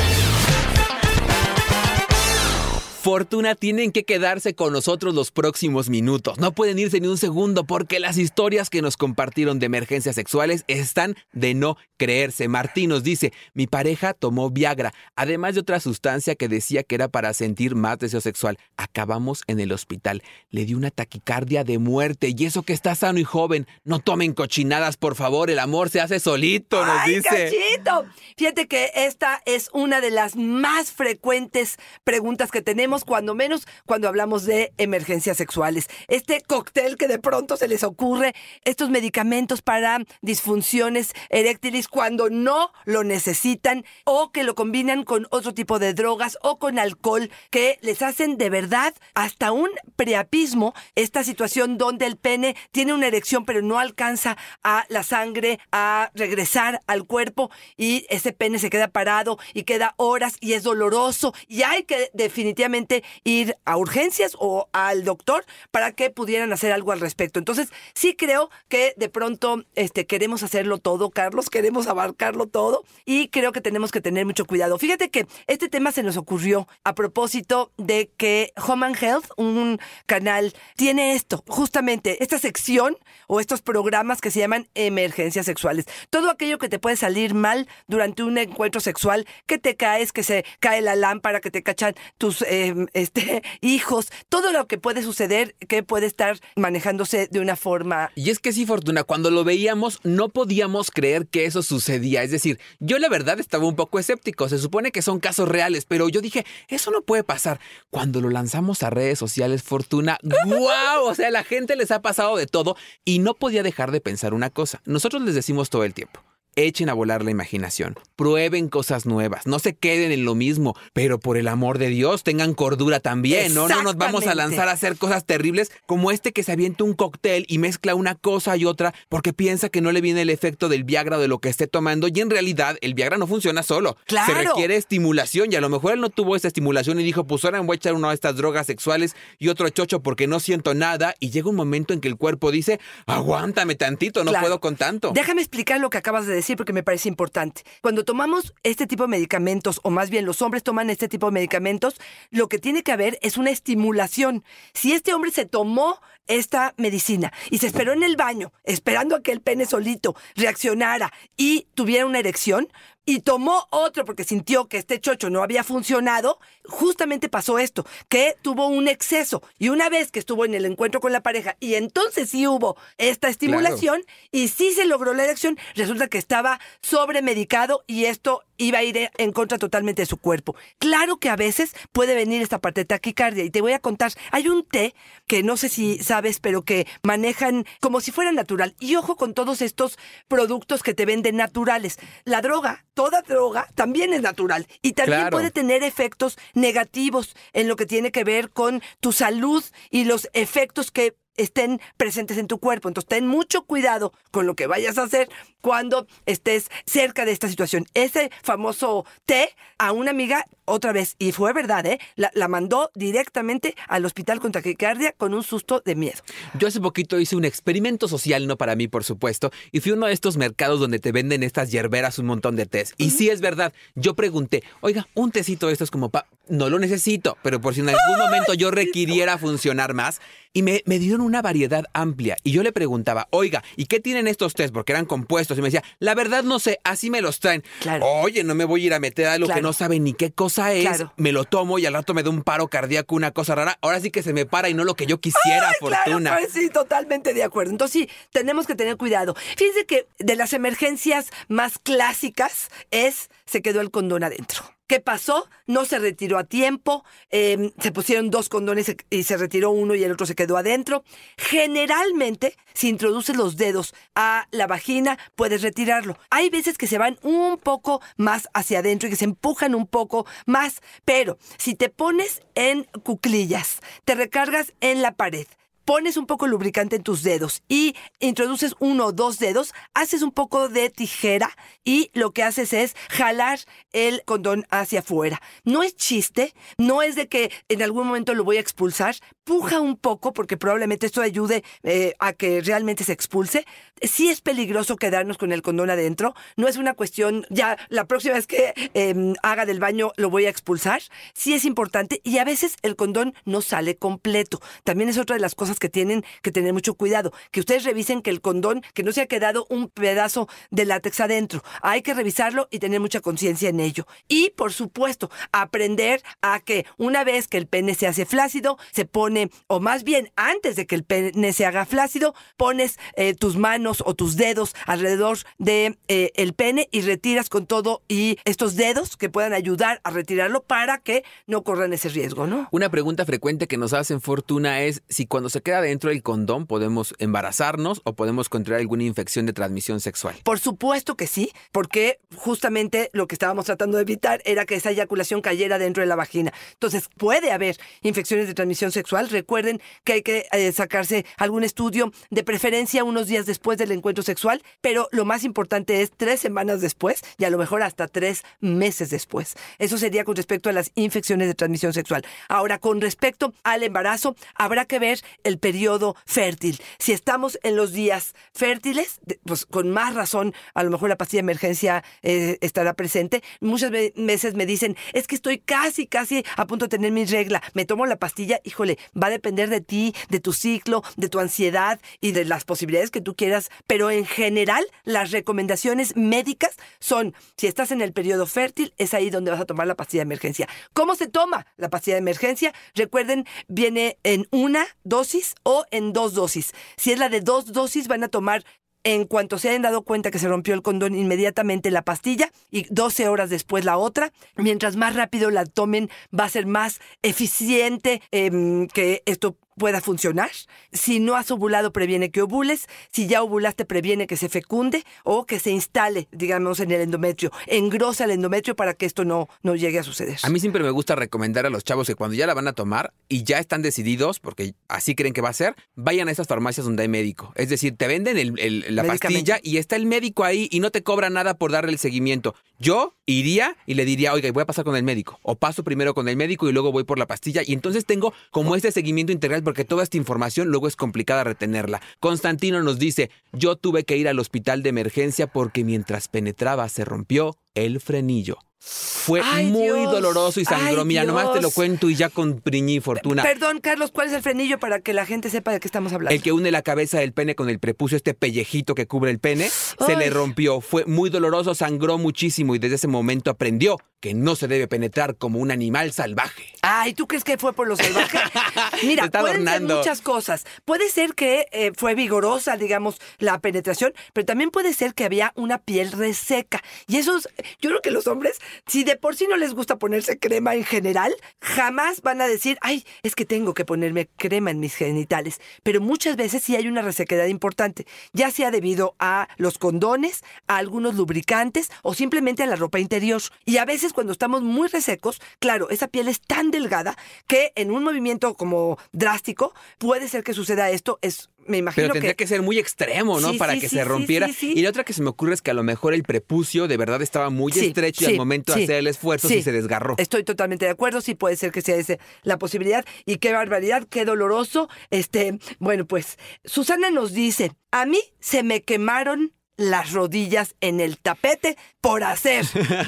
Fortuna 3.01 3.55
tienen 3.55 3.91
que 3.91 4.03
quedarse 4.03 4.53
con 4.53 4.73
nosotros 4.73 5.15
los 5.15 5.31
próximos 5.31 5.89
minutos. 5.89 6.37
No 6.37 6.51
pueden 6.51 6.77
irse 6.77 6.99
ni 6.99 7.07
un 7.07 7.17
segundo 7.17 7.63
porque 7.63 7.99
las 7.99 8.19
historias 8.19 8.69
que 8.69 8.83
nos 8.83 8.95
compartieron 8.95 9.57
de 9.57 9.65
emergencias 9.65 10.13
sexuales 10.13 10.65
están 10.67 11.15
de 11.31 11.55
no 11.55 11.77
creerse. 11.97 12.47
Martín 12.47 12.89
nos 12.89 13.01
dice, 13.01 13.33
mi 13.55 13.65
pareja 13.65 14.13
tomó 14.13 14.51
Viagra, 14.51 14.93
además 15.15 15.55
de 15.55 15.61
otra 15.61 15.79
sustancia 15.79 16.35
que 16.35 16.47
decía 16.47 16.83
que 16.83 16.93
era 16.93 17.07
para 17.07 17.33
sentir 17.33 17.73
más 17.73 17.97
deseo 17.97 18.21
sexual. 18.21 18.59
Acabamos 18.77 19.41
en 19.47 19.59
el 19.59 19.71
hospital. 19.71 20.21
Le 20.51 20.65
dio 20.65 20.77
una 20.77 20.91
taquicardia 20.91 21.63
de 21.63 21.79
muerte 21.79 22.35
y 22.37 22.45
eso 22.45 22.61
que 22.61 22.73
está 22.73 22.93
sano 22.93 23.17
y 23.17 23.23
joven. 23.23 23.65
No 23.83 23.97
tomen 23.97 24.33
cochinadas, 24.33 24.97
por 24.97 25.15
favor. 25.15 25.49
El 25.49 25.57
amor 25.57 25.89
se 25.89 26.01
hace 26.01 26.19
solito, 26.19 26.85
nos 26.85 26.99
¡Ay, 26.99 27.15
dice. 27.15 27.29
cachito! 27.29 28.05
Fíjate 28.37 28.67
que 28.67 28.91
esta 28.93 29.41
es 29.45 29.69
una 29.73 30.01
de 30.01 30.11
las 30.11 30.35
más 30.35 30.91
frecuentes 30.91 31.77
preguntas 32.03 32.51
que 32.51 32.61
tenemos, 32.61 32.90
cuando 32.99 33.33
menos 33.35 33.67
cuando 33.85 34.07
hablamos 34.07 34.45
de 34.45 34.73
emergencias 34.77 35.37
sexuales. 35.37 35.87
Este 36.07 36.41
cóctel 36.41 36.97
que 36.97 37.07
de 37.07 37.19
pronto 37.19 37.57
se 37.57 37.67
les 37.67 37.83
ocurre, 37.83 38.33
estos 38.65 38.89
medicamentos 38.89 39.61
para 39.61 39.99
disfunciones 40.21 41.13
eréctiles 41.29 41.87
cuando 41.87 42.29
no 42.29 42.71
lo 42.85 43.03
necesitan 43.03 43.85
o 44.03 44.31
que 44.31 44.43
lo 44.43 44.55
combinan 44.55 45.03
con 45.03 45.27
otro 45.31 45.53
tipo 45.53 45.79
de 45.79 45.93
drogas 45.93 46.37
o 46.41 46.59
con 46.59 46.79
alcohol 46.79 47.29
que 47.49 47.79
les 47.81 48.01
hacen 48.01 48.37
de 48.37 48.49
verdad 48.49 48.93
hasta 49.13 49.51
un 49.51 49.69
priapismo 49.95 50.73
esta 50.95 51.23
situación 51.23 51.77
donde 51.77 52.05
el 52.05 52.17
pene 52.17 52.55
tiene 52.71 52.93
una 52.93 53.07
erección 53.07 53.45
pero 53.45 53.61
no 53.61 53.79
alcanza 53.79 54.37
a 54.63 54.85
la 54.89 55.03
sangre 55.03 55.59
a 55.71 56.11
regresar 56.13 56.81
al 56.87 57.05
cuerpo 57.05 57.51
y 57.77 58.05
ese 58.09 58.33
pene 58.33 58.59
se 58.59 58.69
queda 58.69 58.89
parado 58.89 59.37
y 59.53 59.63
queda 59.63 59.93
horas 59.97 60.35
y 60.39 60.53
es 60.53 60.63
doloroso 60.63 61.33
y 61.47 61.63
hay 61.63 61.83
que 61.83 62.09
definitivamente 62.13 62.80
ir 63.23 63.57
a 63.65 63.77
urgencias 63.77 64.35
o 64.39 64.67
al 64.73 65.03
doctor 65.03 65.45
para 65.71 65.91
que 65.93 66.09
pudieran 66.09 66.53
hacer 66.53 66.71
algo 66.71 66.91
al 66.91 66.99
respecto. 66.99 67.39
Entonces, 67.39 67.69
sí 67.93 68.15
creo 68.15 68.49
que 68.67 68.93
de 68.97 69.09
pronto 69.09 69.63
este, 69.75 70.05
queremos 70.05 70.43
hacerlo 70.43 70.77
todo, 70.77 71.09
Carlos, 71.09 71.49
queremos 71.49 71.87
abarcarlo 71.87 72.47
todo 72.47 72.83
y 73.05 73.29
creo 73.29 73.51
que 73.51 73.61
tenemos 73.61 73.91
que 73.91 74.01
tener 74.01 74.25
mucho 74.25 74.45
cuidado. 74.45 74.77
Fíjate 74.77 75.09
que 75.09 75.27
este 75.47 75.69
tema 75.69 75.91
se 75.91 76.03
nos 76.03 76.17
ocurrió 76.17 76.67
a 76.83 76.93
propósito 76.95 77.71
de 77.77 78.09
que 78.17 78.53
Home 78.67 78.81
Health, 78.99 79.25
un 79.37 79.79
canal, 80.05 80.53
tiene 80.75 81.13
esto, 81.13 81.43
justamente 81.47 82.23
esta 82.23 82.39
sección 82.39 82.97
o 83.27 83.39
estos 83.39 83.61
programas 83.61 84.21
que 84.21 84.31
se 84.31 84.39
llaman 84.39 84.67
emergencias 84.75 85.45
sexuales. 85.45 85.85
Todo 86.09 86.29
aquello 86.29 86.57
que 86.57 86.69
te 86.69 86.79
puede 86.79 86.95
salir 86.95 87.33
mal 87.33 87.67
durante 87.87 88.23
un 88.23 88.37
encuentro 88.37 88.81
sexual, 88.81 89.27
que 89.45 89.57
te 89.57 89.75
caes, 89.75 90.11
que 90.11 90.23
se 90.23 90.45
cae 90.59 90.81
la 90.81 90.95
lámpara, 90.95 91.41
que 91.41 91.51
te 91.51 91.63
cachan 91.63 91.95
tus 92.17 92.41
eh, 92.43 92.70
este, 92.93 93.43
hijos, 93.61 94.11
todo 94.29 94.51
lo 94.51 94.67
que 94.67 94.77
puede 94.77 95.03
suceder 95.03 95.55
que 95.67 95.83
puede 95.83 96.05
estar 96.05 96.39
manejándose 96.55 97.27
de 97.27 97.39
una 97.39 97.55
forma. 97.55 98.11
Y 98.15 98.29
es 98.29 98.39
que 98.39 98.53
sí, 98.53 98.65
Fortuna, 98.65 99.03
cuando 99.03 99.31
lo 99.31 99.43
veíamos 99.43 99.99
no 100.03 100.29
podíamos 100.29 100.91
creer 100.91 101.27
que 101.27 101.45
eso 101.45 101.63
sucedía. 101.63 102.23
Es 102.23 102.31
decir, 102.31 102.59
yo 102.79 102.99
la 102.99 103.09
verdad 103.09 103.39
estaba 103.39 103.65
un 103.65 103.75
poco 103.75 103.99
escéptico. 103.99 104.49
Se 104.49 104.57
supone 104.57 104.91
que 104.91 105.01
son 105.01 105.19
casos 105.19 105.47
reales, 105.47 105.85
pero 105.85 106.09
yo 106.09 106.21
dije, 106.21 106.45
eso 106.67 106.91
no 106.91 107.01
puede 107.01 107.23
pasar. 107.23 107.59
Cuando 107.89 108.21
lo 108.21 108.29
lanzamos 108.29 108.83
a 108.83 108.89
redes 108.89 109.19
sociales, 109.19 109.63
Fortuna, 109.63 110.17
¡guau! 110.45 111.05
O 111.05 111.15
sea, 111.15 111.31
la 111.31 111.43
gente 111.43 111.75
les 111.75 111.91
ha 111.91 112.01
pasado 112.01 112.37
de 112.37 112.47
todo 112.47 112.75
y 113.05 113.19
no 113.19 113.33
podía 113.33 113.63
dejar 113.63 113.91
de 113.91 114.01
pensar 114.01 114.33
una 114.33 114.49
cosa. 114.49 114.81
Nosotros 114.85 115.21
les 115.21 115.35
decimos 115.35 115.69
todo 115.69 115.83
el 115.83 115.93
tiempo. 115.93 116.21
Echen 116.57 116.89
a 116.89 116.93
volar 116.93 117.23
la 117.23 117.31
imaginación, 117.31 117.95
prueben 118.17 118.67
cosas 118.67 119.05
nuevas, 119.05 119.47
no 119.47 119.57
se 119.59 119.73
queden 119.73 120.11
en 120.11 120.25
lo 120.25 120.35
mismo, 120.35 120.75
pero 120.91 121.17
por 121.17 121.37
el 121.37 121.47
amor 121.47 121.77
de 121.77 121.87
Dios 121.87 122.23
tengan 122.23 122.53
cordura 122.53 122.99
también, 122.99 123.53
¿no? 123.53 123.69
No 123.69 123.81
nos 123.83 123.95
vamos 123.95 124.27
a 124.27 124.35
lanzar 124.35 124.67
a 124.67 124.73
hacer 124.73 124.97
cosas 124.97 125.25
terribles 125.25 125.71
como 125.85 126.11
este 126.11 126.33
que 126.33 126.43
se 126.43 126.51
avienta 126.51 126.83
un 126.83 126.93
cóctel 126.93 127.45
y 127.47 127.57
mezcla 127.57 127.95
una 127.95 128.15
cosa 128.15 128.57
y 128.57 128.65
otra 128.65 128.93
porque 129.07 129.31
piensa 129.31 129.69
que 129.69 129.79
no 129.79 129.93
le 129.93 130.01
viene 130.01 130.23
el 130.23 130.29
efecto 130.29 130.67
del 130.67 130.83
Viagra 130.83 131.17
o 131.17 131.21
de 131.21 131.29
lo 131.29 131.39
que 131.39 131.47
esté 131.47 131.67
tomando 131.67 132.09
y 132.13 132.19
en 132.19 132.29
realidad 132.29 132.77
el 132.81 132.95
Viagra 132.95 133.17
no 133.17 133.27
funciona 133.27 133.63
solo. 133.63 133.95
Claro. 134.05 134.33
Se 134.33 134.43
requiere 134.43 134.75
estimulación 134.75 135.53
y 135.53 135.55
a 135.55 135.61
lo 135.61 135.69
mejor 135.69 135.93
él 135.93 136.01
no 136.01 136.09
tuvo 136.09 136.35
esa 136.35 136.49
estimulación 136.49 136.99
y 136.99 137.03
dijo, 137.05 137.23
pues 137.25 137.45
ahora 137.45 137.61
me 137.61 137.67
voy 137.67 137.75
a 137.75 137.77
echar 137.77 137.93
una 137.93 138.09
de 138.09 138.15
estas 138.15 138.35
drogas 138.35 138.67
sexuales 138.67 139.15
y 139.39 139.47
otro 139.47 139.69
chocho 139.69 140.01
porque 140.01 140.27
no 140.27 140.41
siento 140.41 140.73
nada 140.73 141.15
y 141.21 141.29
llega 141.29 141.49
un 141.49 141.55
momento 141.55 141.93
en 141.93 142.01
que 142.01 142.09
el 142.09 142.17
cuerpo 142.17 142.51
dice, 142.51 142.81
aguántame 143.05 143.75
tantito, 143.75 144.25
no 144.25 144.31
Claro. 144.31 144.43
puedo 144.43 144.59
con 144.59 144.75
tanto. 144.75 145.11
Déjame 145.15 145.41
explicar 145.41 145.79
lo 145.79 145.89
que 145.89 145.97
acabas 145.97 146.27
de 146.27 146.33
decir 146.33 146.40
porque 146.55 146.73
me 146.73 146.83
parece 146.83 147.09
importante. 147.09 147.63
Cuando 147.81 148.03
tomamos 148.03 148.53
este 148.63 148.87
tipo 148.87 149.03
de 149.03 149.09
medicamentos, 149.09 149.79
o 149.83 149.89
más 149.89 150.09
bien 150.09 150.25
los 150.25 150.41
hombres 150.41 150.63
toman 150.63 150.89
este 150.89 151.07
tipo 151.07 151.27
de 151.27 151.33
medicamentos, 151.33 151.99
lo 152.29 152.47
que 152.49 152.59
tiene 152.59 152.83
que 152.83 152.91
haber 152.91 153.17
es 153.21 153.37
una 153.37 153.49
estimulación. 153.49 154.43
Si 154.73 154.93
este 154.93 155.13
hombre 155.13 155.31
se 155.31 155.45
tomó 155.45 155.99
esta 156.27 156.73
medicina 156.77 157.31
y 157.49 157.57
se 157.57 157.67
esperó 157.67 157.93
en 157.93 158.03
el 158.03 158.15
baño, 158.15 158.53
esperando 158.63 159.15
a 159.15 159.21
que 159.21 159.31
el 159.31 159.41
pene 159.41 159.65
solito 159.65 160.15
reaccionara 160.35 161.11
y 161.37 161.67
tuviera 161.73 162.05
una 162.05 162.19
erección, 162.19 162.67
y 163.05 163.21
tomó 163.21 163.67
otro 163.71 164.05
porque 164.05 164.23
sintió 164.23 164.67
que 164.67 164.77
este 164.77 164.99
chocho 164.99 165.29
no 165.29 165.43
había 165.43 165.63
funcionado, 165.63 166.39
justamente 166.65 167.29
pasó 167.29 167.59
esto, 167.59 167.85
que 168.09 168.35
tuvo 168.41 168.67
un 168.67 168.87
exceso. 168.87 169.41
Y 169.57 169.69
una 169.69 169.89
vez 169.89 170.11
que 170.11 170.19
estuvo 170.19 170.45
en 170.45 170.53
el 170.53 170.65
encuentro 170.65 171.01
con 171.01 171.11
la 171.11 171.21
pareja 171.21 171.57
y 171.59 171.75
entonces 171.75 172.29
sí 172.29 172.47
hubo 172.47 172.77
esta 172.97 173.29
estimulación 173.29 174.03
y 174.31 174.49
sí 174.49 174.73
se 174.73 174.85
logró 174.85 175.13
la 175.13 175.23
erección, 175.23 175.57
resulta 175.75 176.07
que 176.07 176.17
estaba 176.17 176.59
sobremedicado 176.81 177.83
y 177.87 178.05
esto 178.05 178.43
iba 178.57 178.79
a 178.79 178.83
ir 178.83 179.09
en 179.17 179.31
contra 179.31 179.57
totalmente 179.57 180.03
de 180.03 180.05
su 180.05 180.17
cuerpo. 180.17 180.55
Claro 180.77 181.17
que 181.17 181.29
a 181.29 181.35
veces 181.35 181.73
puede 181.91 182.13
venir 182.13 182.41
esta 182.41 182.59
parte 182.59 182.81
de 182.81 182.85
taquicardia 182.85 183.43
y 183.43 183.49
te 183.49 183.61
voy 183.61 183.73
a 183.73 183.79
contar, 183.79 184.11
hay 184.31 184.47
un 184.47 184.63
té 184.63 184.93
que 185.27 185.43
no 185.43 185.57
sé 185.57 185.69
si 185.69 185.97
sabes, 186.03 186.39
pero 186.39 186.61
que 186.61 186.87
manejan 187.03 187.65
como 187.79 188.01
si 188.01 188.11
fuera 188.11 188.31
natural. 188.31 188.75
Y 188.79 188.95
ojo 188.95 189.15
con 189.15 189.33
todos 189.33 189.61
estos 189.61 189.97
productos 190.27 190.83
que 190.83 190.93
te 190.93 191.05
venden 191.05 191.37
naturales. 191.37 191.97
La 192.23 192.41
droga, 192.41 192.85
toda 193.01 193.23
droga, 193.23 193.67
también 193.73 194.13
es 194.13 194.21
natural 194.21 194.67
y 194.83 194.93
también 194.93 195.21
Claro. 195.21 195.31
puede 195.37 195.49
tener 195.49 195.81
efectos 195.81 196.37
negativos 196.53 197.35
en 197.51 197.67
lo 197.67 197.75
que 197.75 197.87
tiene 197.87 198.11
que 198.11 198.23
ver 198.23 198.51
con 198.51 198.83
tu 198.99 199.11
salud 199.11 199.63
y 199.89 200.03
los 200.03 200.29
efectos 200.33 200.91
que 200.91 201.15
estén 201.37 201.79
presentes 201.97 202.37
en 202.37 202.47
tu 202.47 202.59
cuerpo. 202.59 202.87
Entonces, 202.87 203.07
ten 203.07 203.27
mucho 203.27 203.63
cuidado 203.63 204.13
con 204.31 204.45
lo 204.45 204.55
que 204.55 204.67
vayas 204.67 204.97
a 204.97 205.03
hacer 205.03 205.29
cuando 205.61 206.07
estés 206.25 206.69
cerca 206.85 207.25
de 207.25 207.31
esta 207.31 207.47
situación. 207.47 207.85
Ese 207.93 208.31
famoso 208.43 209.05
té 209.25 209.55
a 209.77 209.91
una 209.91 210.11
amiga, 210.11 210.45
otra 210.65 210.91
vez, 210.91 211.15
y 211.19 211.31
fue 211.31 211.53
verdad, 211.53 211.85
¿eh? 211.85 211.99
La, 212.15 212.31
la 212.33 212.47
mandó 212.47 212.91
directamente 212.95 213.75
al 213.87 214.05
hospital 214.05 214.39
con 214.39 214.51
taquicardia 214.51 215.11
con 215.13 215.33
un 215.33 215.43
susto 215.43 215.81
de 215.85 215.95
miedo. 215.95 216.21
Yo 216.57 216.67
hace 216.67 216.79
poquito 216.79 217.19
hice 217.19 217.35
un 217.35 217.45
experimento 217.45 218.07
social, 218.07 218.47
no 218.47 218.57
para 218.57 218.75
mí, 218.75 218.87
por 218.87 219.03
supuesto, 219.03 219.51
y 219.71 219.79
fui 219.79 219.91
a 219.91 219.95
uno 219.95 220.07
de 220.07 220.13
estos 220.13 220.37
mercados 220.37 220.79
donde 220.79 220.99
te 220.99 221.11
venden 221.11 221.43
estas 221.43 221.71
hierberas 221.71 222.19
un 222.19 222.25
montón 222.25 222.55
de 222.55 222.65
tés. 222.65 222.93
Y 222.97 223.11
sí 223.11 223.29
es 223.29 223.41
verdad, 223.41 223.73
yo 223.95 224.15
pregunté, 224.15 224.63
oiga, 224.81 225.07
un 225.13 225.31
tecito 225.31 225.67
de 225.67 225.73
estos 225.73 225.91
como 225.91 226.09
pa... 226.09 226.25
No 226.51 226.69
lo 226.69 226.79
necesito, 226.79 227.37
pero 227.41 227.61
por 227.61 227.73
si 227.73 227.79
en 227.79 227.89
algún 227.89 228.17
momento 228.19 228.53
yo 228.53 228.71
requiriera 228.71 229.37
funcionar 229.37 229.93
más. 229.93 230.19
Y 230.53 230.63
me, 230.63 230.83
me 230.85 230.99
dieron 230.99 231.21
una 231.21 231.41
variedad 231.41 231.85
amplia. 231.93 232.35
Y 232.43 232.51
yo 232.51 232.61
le 232.61 232.73
preguntaba, 232.73 233.29
oiga, 233.31 233.63
¿y 233.77 233.85
qué 233.85 234.01
tienen 234.01 234.27
estos 234.27 234.53
tés? 234.53 234.71
Porque 234.71 234.91
eran 234.91 235.05
compuestos. 235.05 235.57
Y 235.57 235.61
me 235.61 235.67
decía, 235.69 235.81
la 235.99 236.13
verdad 236.13 236.43
no 236.43 236.59
sé, 236.59 236.77
así 236.83 237.09
me 237.09 237.21
los 237.21 237.39
traen. 237.39 237.63
Claro. 237.79 238.05
Oye, 238.05 238.43
no 238.43 238.53
me 238.53 238.65
voy 238.65 238.83
a 238.83 238.85
ir 238.87 238.93
a 238.93 238.99
meter 238.99 239.27
a 239.27 239.33
algo 239.33 239.47
que 239.47 239.53
Claro. 239.53 239.67
no 239.67 239.71
sabe 239.71 240.01
ni 240.01 240.13
qué 240.13 240.31
cosa 240.33 240.73
es. 240.73 240.85
Claro. 240.85 241.13
Me 241.15 241.31
lo 241.31 241.45
tomo 241.45 241.79
y 241.79 241.85
al 241.85 241.93
rato 241.93 242.13
me 242.13 242.21
da 242.21 242.29
un 242.29 242.43
paro 242.43 242.67
cardíaco, 242.67 243.15
una 243.15 243.31
cosa 243.31 243.55
rara. 243.55 243.77
Ahora 243.81 244.01
sí 244.01 244.11
que 244.11 244.21
se 244.23 244.33
me 244.33 244.45
para 244.45 244.67
y 244.67 244.73
no 244.73 244.83
lo 244.83 244.95
que 244.95 245.05
yo 245.05 245.21
quisiera, 245.21 245.69
Ay, 245.69 245.75
Fortuna. 245.79 246.35
Pues 246.37 246.51
sí, 246.51 246.67
totalmente 246.69 247.33
de 247.33 247.43
acuerdo. 247.43 247.71
Entonces 247.71 248.01
sí, 248.01 248.09
tenemos 248.33 248.67
que 248.67 248.75
tener 248.75 248.97
cuidado. 248.97 249.35
Fíjense 249.55 249.85
que 249.85 250.05
de 250.19 250.35
las 250.35 250.51
emergencias 250.51 251.27
más 251.47 251.79
clásicas 251.79 252.67
es 252.91 253.29
se 253.45 253.61
quedó 253.61 253.79
el 253.79 253.89
condón 253.89 254.25
adentro. 254.25 254.63
¿Qué 254.91 254.99
pasó? 254.99 255.47
No 255.67 255.85
se 255.85 255.99
retiró 255.99 256.37
a 256.37 256.43
tiempo, 256.43 257.05
eh, 257.29 257.71
se 257.79 257.93
pusieron 257.93 258.29
dos 258.29 258.49
condones 258.49 258.93
y 259.09 259.23
se 259.23 259.37
retiró 259.37 259.71
uno 259.71 259.95
y 259.95 260.03
el 260.03 260.11
otro 260.11 260.25
se 260.25 260.35
quedó 260.35 260.57
adentro. 260.57 261.05
Generalmente, 261.37 262.57
si 262.73 262.89
introduces 262.89 263.37
los 263.37 263.55
dedos 263.55 263.95
a 264.15 264.49
la 264.51 264.67
vagina, 264.67 265.17
puedes 265.35 265.61
retirarlo. 265.61 266.17
Hay 266.29 266.49
veces 266.49 266.77
que 266.77 266.87
se 266.87 266.97
van 266.97 267.17
un 267.21 267.57
poco 267.57 268.01
más 268.17 268.49
hacia 268.53 268.79
adentro 268.79 269.07
y 269.07 269.11
que 269.11 269.15
se 269.15 269.23
empujan 269.23 269.75
un 269.75 269.87
poco 269.87 270.25
más, 270.45 270.81
pero 271.05 271.37
si 271.57 271.73
te 271.73 271.87
pones 271.87 272.41
en 272.55 272.83
cuclillas, 273.03 273.79
te 274.03 274.13
recargas 274.13 274.73
en 274.81 275.01
la 275.01 275.13
pared, 275.13 275.47
pones 275.91 276.15
un 276.15 276.25
poco 276.25 276.45
de 276.45 276.51
lubricante 276.51 276.95
en 276.95 277.03
tus 277.03 277.21
dedos 277.21 277.63
y 277.67 277.97
introduces 278.21 278.75
uno 278.79 279.07
o 279.07 279.11
dos 279.11 279.39
dedos, 279.39 279.73
haces 279.93 280.21
un 280.21 280.31
poco 280.31 280.69
de 280.69 280.89
tijera 280.89 281.51
y 281.83 282.09
lo 282.13 282.31
que 282.31 282.43
haces 282.43 282.71
es 282.71 282.95
jalar 283.09 283.59
el 283.91 284.23
condón 284.23 284.65
hacia 284.69 285.01
afuera. 285.01 285.41
No 285.65 285.83
es 285.83 285.97
chiste, 285.97 286.53
no 286.77 287.01
es 287.01 287.15
de 287.15 287.27
que 287.27 287.51
en 287.67 287.81
algún 287.81 288.07
momento 288.07 288.33
lo 288.33 288.45
voy 288.45 288.55
a 288.55 288.61
expulsar, 288.61 289.17
puja 289.43 289.81
un 289.81 289.97
poco 289.97 290.31
porque 290.31 290.55
probablemente 290.55 291.07
esto 291.07 291.21
ayude 291.21 291.61
eh, 291.83 292.13
a 292.19 292.31
que 292.31 292.61
realmente 292.61 293.03
se 293.03 293.11
expulse. 293.11 293.65
Sí 294.01 294.29
es 294.29 294.39
peligroso 294.39 294.95
quedarnos 294.95 295.37
con 295.37 295.51
el 295.51 295.61
condón 295.61 295.89
adentro, 295.89 296.33
no 296.55 296.69
es 296.69 296.77
una 296.77 296.93
cuestión, 296.93 297.45
ya 297.49 297.77
la 297.89 298.05
próxima 298.05 298.35
vez 298.35 298.47
que 298.47 298.73
em, 298.93 299.33
haga 299.43 299.65
del 299.65 299.81
baño 299.81 300.13
lo 300.15 300.29
voy 300.29 300.45
a 300.45 300.49
expulsar, 300.49 301.01
sí 301.33 301.53
es 301.53 301.65
importante 301.65 302.21
y 302.23 302.37
a 302.37 302.45
veces 302.45 302.77
el 302.81 302.95
condón 302.95 303.33
no 303.43 303.61
sale 303.61 303.97
completo. 303.97 304.61
También 304.85 305.09
es 305.09 305.17
otra 305.17 305.35
de 305.35 305.41
las 305.41 305.53
cosas 305.53 305.80
que 305.81 305.89
tienen 305.89 306.23
que 306.41 306.51
tener 306.51 306.71
mucho 306.71 306.93
cuidado, 306.93 307.33
que 307.51 307.59
ustedes 307.59 307.83
revisen 307.83 308.21
que 308.21 308.29
el 308.29 308.39
condón, 308.39 308.83
que 308.93 309.03
no 309.03 309.11
se 309.11 309.21
ha 309.21 309.25
quedado 309.25 309.65
un 309.69 309.89
pedazo 309.89 310.47
de 310.69 310.85
látex 310.85 311.19
adentro. 311.19 311.63
Hay 311.81 312.03
que 312.03 312.13
revisarlo 312.13 312.69
y 312.71 312.79
tener 312.79 313.01
mucha 313.01 313.19
conciencia 313.19 313.67
en 313.67 313.81
ello. 313.81 314.07
Y, 314.29 314.51
por 314.51 314.71
supuesto, 314.71 315.29
aprender 315.51 316.21
a 316.41 316.59
que 316.59 316.85
una 316.97 317.23
vez 317.23 317.47
que 317.47 317.57
el 317.57 317.67
pene 317.67 317.95
se 317.95 318.07
hace 318.07 318.25
flácido, 318.25 318.77
se 318.91 319.05
pone, 319.05 319.49
o 319.67 319.79
más 319.79 320.03
bien 320.03 320.31
antes 320.35 320.75
de 320.75 320.85
que 320.85 320.95
el 320.95 321.03
pene 321.03 321.51
se 321.51 321.65
haga 321.65 321.85
flácido, 321.85 322.35
pones 322.57 322.99
eh, 323.15 323.33
tus 323.33 323.57
manos 323.57 324.03
o 324.05 324.13
tus 324.13 324.37
dedos 324.37 324.75
alrededor 324.85 325.39
de 325.57 325.97
eh, 326.07 326.31
el 326.35 326.53
pene 326.53 326.87
y 326.91 327.01
retiras 327.01 327.49
con 327.49 327.65
todo 327.65 328.03
y 328.07 328.37
estos 328.45 328.75
dedos 328.75 329.17
que 329.17 329.29
puedan 329.29 329.53
ayudar 329.53 329.99
a 330.03 330.11
retirarlo 330.11 330.61
para 330.63 330.99
que 330.99 331.23
no 331.47 331.63
corran 331.63 331.93
ese 331.93 332.09
riesgo, 332.09 332.45
¿no? 332.45 332.67
Una 332.71 332.89
pregunta 332.89 333.25
frecuente 333.25 333.67
que 333.67 333.77
nos 333.77 333.93
hacen 333.93 334.21
Fortuna 334.21 334.81
es 334.81 335.01
si 335.09 335.25
cuando 335.25 335.49
se 335.49 335.61
queda 335.61 335.70
dentro 335.79 336.09
del 336.09 336.21
condón 336.23 336.67
podemos 336.67 337.13
embarazarnos 337.19 338.01
o 338.03 338.13
podemos 338.13 338.49
contraer 338.49 338.81
alguna 338.81 339.03
infección 339.03 339.45
de 339.45 339.53
transmisión 339.53 340.01
sexual. 340.01 340.35
Por 340.43 340.59
supuesto 340.59 341.15
que 341.15 341.27
sí, 341.27 341.51
porque 341.71 342.19
justamente 342.35 343.09
lo 343.13 343.27
que 343.27 343.35
estábamos 343.35 343.65
tratando 343.65 343.97
de 343.97 344.03
evitar 344.03 344.41
era 344.43 344.65
que 344.65 344.75
esa 344.75 344.89
eyaculación 344.89 345.41
cayera 345.41 345.79
dentro 345.79 346.01
de 346.01 346.07
la 346.07 346.15
vagina. 346.15 346.51
Entonces 346.73 347.07
puede 347.17 347.51
haber 347.51 347.77
infecciones 348.01 348.47
de 348.47 348.53
transmisión 348.53 348.91
sexual. 348.91 349.29
Recuerden 349.29 349.79
que 350.03 350.13
hay 350.13 350.21
que 350.23 350.47
eh, 350.51 350.71
sacarse 350.71 351.25
algún 351.37 351.63
estudio 351.63 352.11
de 352.29 352.43
preferencia 352.43 353.03
unos 353.03 353.27
días 353.27 353.45
después 353.45 353.77
del 353.77 353.91
encuentro 353.91 354.23
sexual, 354.23 354.63
pero 354.81 355.07
lo 355.11 355.23
más 355.25 355.43
importante 355.43 356.01
es 356.01 356.11
tres 356.11 356.39
semanas 356.39 356.81
después 356.81 357.21
y 357.37 357.45
a 357.45 357.49
lo 357.49 357.57
mejor 357.57 357.83
hasta 357.83 358.07
tres 358.07 358.43
meses 358.59 359.09
después. 359.09 359.55
Eso 359.77 359.97
sería 359.97 360.23
con 360.23 360.35
respecto 360.35 360.69
a 360.69 360.73
las 360.73 360.91
infecciones 360.95 361.47
de 361.47 361.53
transmisión 361.53 361.93
sexual. 361.93 362.25
Ahora, 362.49 362.79
con 362.79 363.01
respecto 363.01 363.53
al 363.63 363.83
embarazo, 363.83 364.35
habrá 364.55 364.85
que 364.85 364.99
ver 364.99 365.21
periodo 365.57 366.15
fértil. 366.25 366.81
Si 366.99 367.11
estamos 367.11 367.59
en 367.63 367.75
los 367.75 367.91
días 367.93 368.33
fértiles, 368.53 369.19
pues 369.45 369.65
con 369.65 369.89
más 369.91 370.15
razón, 370.15 370.53
a 370.73 370.83
lo 370.83 370.89
mejor 370.91 371.09
la 371.09 371.17
pastilla 371.17 371.39
de 371.39 371.45
emergencia 371.45 372.03
eh, 372.21 372.57
estará 372.61 372.93
presente. 372.93 373.43
Muchas 373.59 373.91
ve- 373.91 374.13
veces 374.15 374.53
me 374.55 374.65
dicen, 374.65 374.95
es 375.13 375.27
que 375.27 375.35
estoy 375.35 375.59
casi, 375.59 376.07
casi 376.07 376.43
a 376.57 376.67
punto 376.67 376.85
de 376.85 376.89
tener 376.89 377.11
mi 377.11 377.25
regla. 377.25 377.61
Me 377.73 377.85
tomo 377.85 378.05
la 378.05 378.17
pastilla, 378.17 378.59
híjole, 378.63 378.97
va 379.21 379.27
a 379.27 379.31
depender 379.31 379.69
de 379.69 379.81
ti, 379.81 380.13
de 380.29 380.39
tu 380.39 380.53
ciclo, 380.53 381.03
de 381.17 381.29
tu 381.29 381.39
ansiedad 381.39 381.99
y 382.19 382.31
de 382.31 382.45
las 382.45 382.65
posibilidades 382.65 383.11
que 383.11 383.21
tú 383.21 383.35
quieras. 383.35 383.69
Pero 383.87 384.11
en 384.11 384.25
general, 384.25 384.85
las 385.03 385.31
recomendaciones 385.31 386.15
médicas 386.15 386.75
son, 386.99 387.33
si 387.57 387.67
estás 387.67 387.91
en 387.91 388.01
el 388.01 388.13
periodo 388.13 388.45
fértil, 388.45 388.93
es 388.97 389.13
ahí 389.13 389.29
donde 389.29 389.51
vas 389.51 389.61
a 389.61 389.65
tomar 389.65 389.87
la 389.87 389.95
pastilla 389.95 390.21
de 390.21 390.27
emergencia. 390.27 390.67
¿Cómo 390.93 391.15
se 391.15 391.27
toma 391.27 391.65
la 391.77 391.89
pastilla 391.89 392.15
de 392.15 392.19
emergencia? 392.19 392.73
Recuerden, 392.93 393.45
viene 393.67 394.17
en 394.23 394.47
una 394.51 394.85
dosis 395.03 395.40
o 395.63 395.85
en 395.91 396.13
dos 396.13 396.33
dosis. 396.33 396.73
Si 396.97 397.11
es 397.11 397.19
la 397.19 397.29
de 397.29 397.41
dos 397.41 397.71
dosis, 397.73 398.07
van 398.07 398.23
a 398.23 398.27
tomar 398.27 398.63
en 399.03 399.25
cuanto 399.25 399.57
se 399.57 399.69
hayan 399.69 399.81
dado 399.81 400.03
cuenta 400.03 400.31
que 400.31 400.39
se 400.39 400.47
rompió 400.47 400.73
el 400.73 400.81
condón, 400.81 401.15
inmediatamente 401.15 401.91
la 401.91 402.03
pastilla 402.03 402.51
y 402.69 402.85
12 402.89 403.27
horas 403.27 403.49
después 403.49 403.85
la 403.85 403.97
otra. 403.97 404.31
Mientras 404.57 404.95
más 404.95 405.15
rápido 405.15 405.49
la 405.49 405.65
tomen, 405.65 406.09
va 406.37 406.45
a 406.45 406.49
ser 406.49 406.65
más 406.65 406.99
eficiente 407.23 408.21
em, 408.31 408.87
que 408.87 409.23
esto 409.25 409.57
pueda 409.81 409.99
funcionar. 409.99 410.51
Si 410.93 411.19
no 411.19 411.35
has 411.35 411.49
ovulado, 411.49 411.91
previene 411.91 412.29
que 412.29 412.43
ovules. 412.43 412.87
Si 413.11 413.25
ya 413.25 413.41
ovulaste, 413.41 413.83
previene 413.83 414.27
que 414.27 414.37
se 414.37 414.47
fecunde 414.47 415.03
o 415.23 415.45
que 415.47 415.57
se 415.57 415.71
instale, 415.71 416.27
digamos, 416.31 416.79
en 416.79 416.91
el 416.91 417.01
endometrio. 417.01 417.51
Engrosa 417.65 418.25
el 418.25 418.31
endometrio 418.31 418.75
para 418.75 418.93
que 418.93 419.07
esto 419.07 419.25
no, 419.25 419.49
no 419.63 419.75
llegue 419.75 419.97
a 419.97 420.03
suceder. 420.03 420.37
A 420.43 420.49
mí 420.49 420.59
siempre 420.59 420.83
me 420.83 420.91
gusta 420.91 421.15
recomendar 421.15 421.65
a 421.65 421.71
los 421.71 421.83
chavos 421.83 422.05
que 422.05 422.13
cuando 422.13 422.35
ya 422.35 422.45
la 422.45 422.53
van 422.53 422.67
a 422.67 422.73
tomar 422.73 423.11
y 423.27 423.41
ya 423.43 423.57
están 423.57 423.81
decididos, 423.81 424.39
porque 424.39 424.75
así 424.87 425.15
creen 425.15 425.33
que 425.33 425.41
va 425.41 425.49
a 425.49 425.53
ser, 425.53 425.75
vayan 425.95 426.27
a 426.27 426.31
esas 426.31 426.45
farmacias 426.47 426.85
donde 426.85 427.01
hay 427.01 427.09
médico. 427.09 427.51
Es 427.55 427.69
decir, 427.69 427.97
te 427.97 428.05
venden 428.05 428.37
el- 428.37 428.59
el- 428.59 428.85
la 428.95 429.03
pastilla 429.03 429.59
y 429.63 429.77
está 429.77 429.95
el 429.95 430.05
médico 430.05 430.43
ahí 430.43 430.67
y 430.71 430.79
no 430.79 430.91
te 430.91 431.01
cobra 431.01 431.31
nada 431.31 431.55
por 431.55 431.71
darle 431.71 431.91
el 431.91 431.97
seguimiento. 431.97 432.53
Yo 432.77 433.15
iría 433.25 433.75
y 433.87 433.95
le 433.95 434.05
diría, 434.05 434.33
oiga, 434.33 434.51
voy 434.51 434.61
a 434.61 434.65
pasar 434.65 434.85
con 434.85 434.95
el 434.95 435.03
médico. 435.03 435.39
O 435.41 435.55
paso 435.55 435.83
primero 435.83 436.13
con 436.13 436.27
el 436.29 436.35
médico 436.37 436.69
y 436.69 436.71
luego 436.71 436.91
voy 436.91 437.03
por 437.03 437.17
la 437.17 437.25
pastilla. 437.25 437.61
Y 437.65 437.73
entonces 437.73 438.05
tengo 438.05 438.33
como 438.51 438.75
este 438.75 438.91
seguimiento 438.91 439.31
integral 439.31 439.63
porque 439.71 439.85
toda 439.85 440.03
esta 440.03 440.17
información 440.17 440.67
luego 440.67 440.89
es 440.89 440.97
complicada 440.97 441.45
retenerla. 441.45 442.01
Constantino 442.19 442.83
nos 442.83 442.99
dice, 442.99 443.31
yo 443.53 443.77
tuve 443.77 444.03
que 444.03 444.17
ir 444.17 444.27
al 444.27 444.37
hospital 444.37 444.83
de 444.83 444.89
emergencia 444.89 445.47
porque 445.47 445.85
mientras 445.85 446.27
penetraba 446.27 446.89
se 446.89 447.05
rompió 447.05 447.55
el 447.73 448.01
frenillo. 448.01 448.57
Fue 448.83 449.41
Ay, 449.43 449.67
muy 449.67 449.83
Dios. 449.83 450.11
doloroso 450.11 450.59
y 450.59 450.65
sangró. 450.65 451.01
Ay, 451.01 451.05
Mira, 451.07 451.23
nomás 451.23 451.53
te 451.53 451.61
lo 451.61 451.69
cuento 451.69 452.09
y 452.09 452.15
ya 452.15 452.29
comprimí 452.29 452.99
fortuna. 452.99 453.43
Perdón, 453.43 453.79
Carlos, 453.79 454.09
¿cuál 454.11 454.27
es 454.29 454.33
el 454.33 454.41
frenillo 454.41 454.79
para 454.79 454.99
que 455.01 455.13
la 455.13 455.27
gente 455.27 455.51
sepa 455.51 455.71
de 455.71 455.79
qué 455.79 455.87
estamos 455.87 456.11
hablando? 456.13 456.33
El 456.35 456.41
que 456.41 456.51
une 456.51 456.71
la 456.71 456.81
cabeza 456.81 457.19
del 457.19 457.31
pene 457.31 457.53
con 457.53 457.69
el 457.69 457.77
prepucio, 457.77 458.17
este 458.17 458.33
pellejito 458.33 458.95
que 458.95 459.05
cubre 459.05 459.29
el 459.29 459.37
pene, 459.37 459.69
se 459.69 460.15
le 460.15 460.31
rompió. 460.31 460.81
Fue 460.81 461.05
muy 461.05 461.29
doloroso, 461.29 461.75
sangró 461.75 462.17
muchísimo 462.17 462.73
y 462.73 462.79
desde 462.79 462.95
ese 462.95 463.07
momento 463.07 463.51
aprendió 463.51 463.97
que 464.19 464.33
no 464.33 464.55
se 464.55 464.67
debe 464.67 464.87
penetrar 464.87 465.35
como 465.35 465.59
un 465.59 465.71
animal 465.71 466.11
salvaje. 466.11 466.73
Ay, 466.81 467.13
¿tú 467.13 467.27
crees 467.27 467.43
que 467.43 467.57
fue 467.57 467.73
por 467.73 467.87
lo 467.87 467.95
salvaje? 467.95 468.37
Mira, 469.03 469.25
está 469.25 469.41
pueden 469.41 469.65
ser 469.67 469.81
muchas 469.81 470.21
cosas. 470.21 470.65
Puede 470.85 471.09
ser 471.09 471.33
que 471.33 471.65
eh, 471.71 471.91
fue 471.95 472.13
vigorosa, 472.15 472.77
digamos, 472.77 473.15
la 473.39 473.59
penetración, 473.59 474.13
pero 474.33 474.45
también 474.45 474.69
puede 474.71 474.93
ser 474.93 475.13
que 475.15 475.25
había 475.25 475.53
una 475.55 475.77
piel 475.79 476.11
reseca. 476.11 476.83
Y 477.07 477.17
eso, 477.17 477.37
es- 477.37 477.47
yo 477.79 477.89
creo 477.89 478.01
que 478.01 478.11
los 478.11 478.27
hombres, 478.27 478.59
si 478.85 479.03
de 479.03 479.15
por 479.15 479.35
sí 479.35 479.47
no 479.49 479.57
les 479.57 479.73
gusta 479.73 479.97
ponerse 479.97 480.39
crema 480.39 480.75
en 480.75 480.83
general, 480.83 481.33
jamás 481.61 482.21
van 482.21 482.41
a 482.41 482.47
decir, 482.47 482.77
ay, 482.81 483.05
es 483.23 483.35
que 483.35 483.45
tengo 483.45 483.73
que 483.73 483.85
ponerme 483.85 484.29
crema 484.37 484.71
en 484.71 484.79
mis 484.79 484.95
genitales. 484.95 485.59
Pero 485.83 486.01
muchas 486.01 486.35
veces 486.35 486.63
sí 486.63 486.75
hay 486.75 486.87
una 486.87 487.01
resequedad 487.01 487.47
importante, 487.47 488.05
ya 488.33 488.51
sea 488.51 488.71
debido 488.71 489.15
a 489.19 489.47
los 489.57 489.77
condones, 489.77 490.43
a 490.67 490.77
algunos 490.77 491.15
lubricantes 491.15 491.89
o 492.03 492.13
simplemente 492.13 492.63
a 492.63 492.67
la 492.67 492.75
ropa 492.75 492.99
interior. 492.99 493.41
Y 493.65 493.77
a 493.77 493.85
veces 493.85 494.13
cuando 494.13 494.33
estamos 494.33 494.61
muy 494.61 494.87
resecos, 494.87 495.41
claro, 495.59 495.89
esa 495.89 496.07
piel 496.07 496.27
es 496.27 496.41
tan 496.41 496.71
delgada 496.71 497.17
que 497.47 497.71
en 497.75 497.91
un 497.91 498.03
movimiento 498.03 498.55
como 498.55 498.97
drástico 499.11 499.73
puede 499.97 500.27
ser 500.27 500.43
que 500.43 500.53
suceda 500.53 500.89
esto. 500.89 501.19
Es, 501.21 501.49
me 501.67 501.77
imagino 501.77 502.03
Pero 502.03 502.13
tendría 502.13 502.33
que... 502.33 502.47
ser 502.47 502.61
muy 502.61 502.77
extremo, 502.79 503.39
¿no? 503.39 503.51
Sí, 503.51 503.57
Para 503.57 503.73
sí, 503.73 503.79
que 503.79 503.89
sí, 503.89 503.95
se 503.95 504.03
rompiera. 504.03 504.49
Y 504.61 504.81
la 504.81 504.89
otra 504.89 505.03
que 505.03 505.13
se 505.13 505.21
me 505.21 505.29
ocurre 505.29 505.53
es 505.53 505.61
que 505.61 505.71
a 505.71 505.73
lo 505.73 505.83
mejor 505.83 506.13
el 506.13 506.23
prepucio 506.23 506.87
de 506.87 506.97
verdad 506.97 507.21
estaba 507.21 507.49
muy 507.49 507.71
estrecho 507.71 508.23
y 508.25 508.33
al 508.33 508.37
momento 508.37 508.73
de 508.73 508.83
hacer 508.83 508.97
el 508.97 509.07
esfuerzo 509.07 509.47
sí 509.47 509.61
se 509.61 509.71
desgarró. 509.71 510.15
Estoy 510.17 510.43
totalmente 510.43 510.85
de 510.85 510.91
acuerdo, 510.91 511.21
sí 511.21 511.35
puede 511.35 511.55
ser 511.55 511.71
que 511.71 511.81
sea 511.81 511.95
esa 511.95 512.17
la 512.43 512.57
posibilidad. 512.57 513.05
Y 513.25 513.37
qué 513.37 513.53
barbaridad, 513.53 514.07
qué 514.09 514.25
doloroso. 514.25 514.89
Este, 515.09 515.59
bueno, 515.79 516.05
pues 516.05 516.37
Susana 516.65 517.11
nos 517.11 517.33
dice, 517.33 517.71
a 517.91 518.05
mí 518.05 518.19
se 518.39 518.63
me 518.63 518.81
quemaron 518.81 519.53
las 519.81 520.11
rodillas 520.11 520.75
en 520.81 520.99
el 520.99 521.17
tapete 521.17 521.77
por 521.99 522.23
hacer 522.23 522.65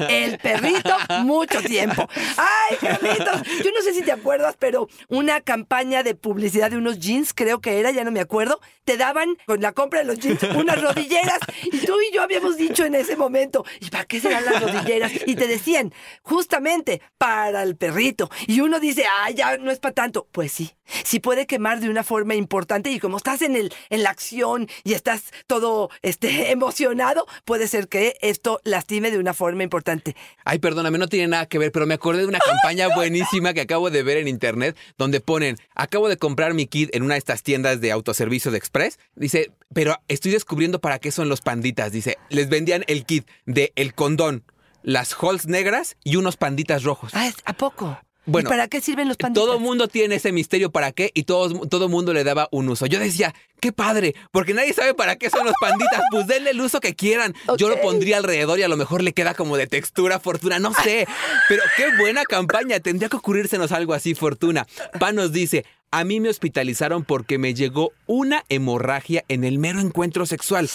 el 0.10 0.38
perrito 0.38 0.96
mucho 1.22 1.62
tiempo. 1.62 2.08
¡Ay, 2.38 2.78
Carlitos! 2.78 3.42
Yo 3.64 3.72
no 3.72 3.82
sé 3.84 3.94
si 3.94 4.04
te 4.04 4.12
acuerdas, 4.12 4.56
pero 4.60 4.88
una 5.10 5.42
campaña 5.42 6.04
de 6.04 6.16
publicidad 6.16 6.72
de 6.72 6.78
unos 6.78 7.00
jeans, 7.00 7.34
creo 7.34 7.60
que 7.60 7.80
era, 7.80 7.92
ya 7.92 8.04
no 8.04 8.12
me 8.12 8.20
acuerdo, 8.20 8.60
te 8.86 8.98
daban 8.98 9.38
con 9.46 9.62
la 9.62 9.72
compra 9.72 10.00
de 10.00 10.06
los 10.06 10.20
jeans 10.20 10.44
unas 10.56 10.82
rodilleras 10.82 11.40
y 11.64 11.80
tú 11.80 11.96
y 12.02 12.14
yo 12.14 12.22
habíamos 12.22 12.58
dicho 12.58 12.86
en 12.86 12.96
ese 12.96 13.16
momento, 13.16 13.66
¿y 13.80 13.90
para 13.90 14.06
qué 14.06 14.20
serán 14.20 14.46
las 14.46 14.62
rodilleras? 14.62 15.12
Y 15.26 15.36
te 15.36 15.48
decían, 15.48 15.94
justamente 16.22 17.02
para 17.18 17.64
el 17.64 17.76
perrito. 17.76 18.30
Y 18.48 18.62
uno 18.62 18.80
dice, 18.80 19.06
ah, 19.10 19.32
ya 19.32 19.58
no 19.58 19.72
es 19.72 19.80
para 19.80 19.94
tanto. 19.94 20.28
Pues 20.32 20.52
sí, 20.52 20.72
sí 21.04 21.20
puede 21.20 21.46
quemar 21.48 21.80
de 21.80 21.90
una 21.90 22.04
forma 22.04 22.36
importante 22.36 22.90
y 22.92 23.00
como 23.00 23.18
estás 23.18 23.42
en 23.42 23.56
el 23.56 23.74
en 23.90 24.04
la 24.04 24.10
acción 24.10 24.68
y 24.84 24.94
estás 24.94 25.32
todo 25.48 25.90
este 26.02 26.52
emocionado, 26.64 27.26
puede 27.46 27.68
ser 27.68 27.88
que 27.88 28.16
esto 28.22 28.60
lastime 28.64 29.12
de 29.12 29.18
una 29.20 29.34
forma 29.34 29.64
importante. 29.64 30.16
Ay, 30.46 30.60
perdóname, 30.60 30.98
no 30.98 31.08
tiene 31.08 31.28
nada 31.28 31.46
que 31.46 31.58
ver, 31.60 31.72
pero 31.72 31.86
me 31.86 31.94
acordé 31.94 32.22
de 32.22 32.28
una 32.28 32.40
campaña 32.46 32.88
buenísima 32.96 33.54
que 33.54 33.62
acabo 33.62 33.90
de 33.90 34.04
ver 34.04 34.18
en 34.18 34.28
internet 34.28 34.78
donde 34.98 35.20
ponen, 35.20 35.58
acabo 35.76 36.10
de 36.10 36.18
comprar 36.18 36.54
mi 36.54 36.68
kit 36.68 36.90
en 36.96 37.04
una 37.04 37.16
de 37.16 37.20
estas 37.20 37.44
tiendas 37.44 37.82
de 37.82 37.92
autoservicio 37.92 38.52
de 38.52 38.58
Express. 38.58 39.00
Dice, 39.16 39.52
pero 39.74 39.98
estoy 40.08 40.32
descubriendo 40.32 40.80
para 40.80 41.00
qué 41.00 41.12
son 41.12 41.30
los 41.30 41.42
panditas. 41.42 41.92
Dice, 41.92 42.18
les 42.30 42.50
vendían 42.50 42.84
el 42.88 43.06
kit 43.06 43.28
de 43.46 43.72
el 43.76 43.94
condón, 43.94 44.44
las 44.82 45.16
holes 45.22 45.48
negras 45.48 45.96
y 46.04 46.16
unos 46.16 46.38
panditas 46.38 46.84
rojos. 46.84 47.12
Ah, 47.14 47.28
¿es- 47.28 47.36
¿a 47.46 47.54
poco? 47.54 47.98
Bueno, 48.26 48.48
¿Y 48.48 48.52
para 48.52 48.68
qué 48.68 48.80
sirven 48.82 49.08
los 49.08 49.18
panditas? 49.18 49.44
Todo 49.44 49.60
mundo 49.60 49.88
tiene 49.88 50.16
ese 50.16 50.32
misterio 50.32 50.72
para 50.72 50.92
qué 50.92 51.12
y 51.14 51.24
todo, 51.24 51.68
todo 51.68 51.90
mundo 51.90 52.14
le 52.14 52.24
daba 52.24 52.48
un 52.52 52.70
uso. 52.70 52.86
Yo 52.86 53.00
decía, 53.00 53.34
qué 53.60 53.72
padre, 53.72 54.16
porque 54.32 54.54
nadie 54.54 54.74
sabe 54.74 54.94
para 54.94 55.18
qué 55.18 55.30
son 55.30 55.46
los 55.46 55.56
panditas. 55.60 56.02
Pues 56.12 56.28
denle 56.28 56.52
el 56.52 56.62
uso 56.62 56.80
que 56.80 56.96
quieran. 56.96 57.34
Yo 57.58 57.70
lo 57.70 57.82
pondría 57.82 58.18
alrededor 58.18 58.60
y 58.60 58.64
a 58.64 58.68
lo 58.68 58.78
mejor 58.78 59.02
le 59.04 59.14
queda 59.14 59.34
como 59.34 59.58
de 59.58 59.68
textura, 59.68 60.20
fortuna, 60.20 60.60
no 60.60 60.74
sé. 60.74 61.08
Pero 61.50 61.64
qué 61.76 61.98
buena 61.98 62.24
campaña. 62.24 62.80
Tendría 62.80 63.10
que 63.10 63.18
ocurrírsenos 63.18 63.72
algo 63.72 63.94
así, 63.94 64.16
fortuna. 64.16 64.68
Pan 65.00 65.16
nos 65.16 65.32
dice. 65.32 65.66
A 65.92 66.06
mí 66.06 66.20
me 66.20 66.30
hospitalizaron 66.30 67.04
porque 67.04 67.38
me 67.38 67.54
llegó 67.54 67.92
una 68.08 68.46
hemorragia 68.50 69.24
en 69.28 69.44
el 69.44 69.60
mero 69.60 69.80
encuentro 69.80 70.26
sexual. 70.26 70.68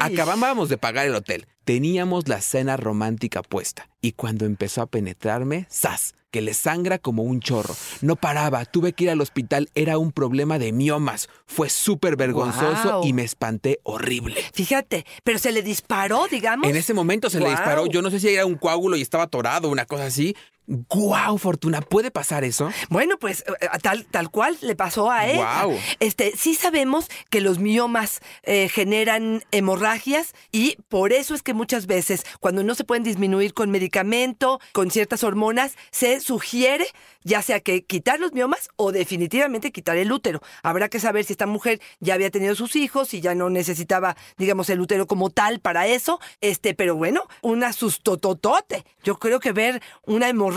Acabábamos 0.00 0.68
de 0.68 0.78
pagar 0.78 1.06
el 1.06 1.14
hotel. 1.14 1.46
Teníamos 1.64 2.26
la 2.26 2.40
cena 2.40 2.76
romántica 2.76 3.42
puesta. 3.42 3.88
Y 4.00 4.12
cuando 4.12 4.46
empezó 4.46 4.82
a 4.82 4.86
penetrarme, 4.86 5.68
¡zas! 5.70 6.14
Que 6.34 6.42
le 6.42 6.52
sangra 6.52 6.98
como 6.98 7.22
un 7.22 7.38
chorro. 7.38 7.76
No 8.00 8.16
paraba, 8.16 8.64
tuve 8.64 8.92
que 8.92 9.04
ir 9.04 9.10
al 9.10 9.20
hospital. 9.20 9.68
Era 9.76 9.98
un 9.98 10.10
problema 10.10 10.58
de 10.58 10.72
miomas. 10.72 11.28
Fue 11.46 11.70
súper 11.70 12.16
vergonzoso 12.16 13.02
y 13.04 13.12
me 13.12 13.22
espanté 13.22 13.78
horrible. 13.84 14.42
Fíjate, 14.52 15.06
pero 15.22 15.38
se 15.38 15.52
le 15.52 15.62
disparó, 15.62 16.26
digamos. 16.28 16.68
En 16.68 16.74
ese 16.74 16.92
momento 16.92 17.30
se 17.30 17.38
le 17.38 17.50
disparó. 17.50 17.86
Yo 17.86 18.02
no 18.02 18.10
sé 18.10 18.18
si 18.18 18.30
era 18.30 18.46
un 18.46 18.56
coágulo 18.56 18.96
y 18.96 19.00
estaba 19.00 19.22
atorado, 19.22 19.68
una 19.68 19.86
cosa 19.86 20.06
así. 20.06 20.34
¡Guau, 20.66 21.36
Fortuna! 21.36 21.82
¿Puede 21.82 22.10
pasar 22.10 22.42
eso? 22.42 22.70
Bueno, 22.88 23.18
pues 23.18 23.44
eh, 23.60 23.68
tal, 23.82 24.06
tal 24.06 24.30
cual 24.30 24.56
le 24.62 24.74
pasó 24.74 25.10
a 25.10 25.26
él. 25.26 25.36
Guau. 25.36 25.78
Este, 26.00 26.32
sí 26.36 26.54
sabemos 26.54 27.08
que 27.28 27.42
los 27.42 27.58
miomas 27.58 28.20
eh, 28.44 28.68
generan 28.70 29.42
hemorragias 29.50 30.34
y 30.52 30.76
por 30.88 31.12
eso 31.12 31.34
es 31.34 31.42
que 31.42 31.52
muchas 31.52 31.86
veces 31.86 32.24
cuando 32.40 32.62
no 32.62 32.74
se 32.74 32.84
pueden 32.84 33.04
disminuir 33.04 33.52
con 33.52 33.70
medicamento, 33.70 34.58
con 34.72 34.90
ciertas 34.90 35.22
hormonas, 35.22 35.76
se 35.90 36.20
sugiere 36.20 36.86
ya 37.24 37.40
sea 37.42 37.60
que 37.60 37.84
quitar 37.84 38.20
los 38.20 38.32
miomas 38.32 38.68
o 38.76 38.92
definitivamente 38.92 39.72
quitar 39.72 39.96
el 39.96 40.12
útero. 40.12 40.40
Habrá 40.62 40.90
que 40.90 41.00
saber 41.00 41.24
si 41.24 41.32
esta 41.32 41.46
mujer 41.46 41.80
ya 41.98 42.14
había 42.14 42.30
tenido 42.30 42.54
sus 42.54 42.76
hijos 42.76 43.14
y 43.14 43.22
ya 43.22 43.34
no 43.34 43.48
necesitaba, 43.48 44.14
digamos, 44.36 44.68
el 44.68 44.80
útero 44.80 45.06
como 45.06 45.30
tal 45.30 45.58
para 45.58 45.86
eso. 45.86 46.20
Este, 46.42 46.74
pero 46.74 46.96
bueno, 46.96 47.26
una 47.40 47.72
sustototote. 47.72 48.84
Yo 49.02 49.18
creo 49.18 49.40
que 49.40 49.52
ver 49.52 49.82
una 50.04 50.28
hemorragia 50.28 50.53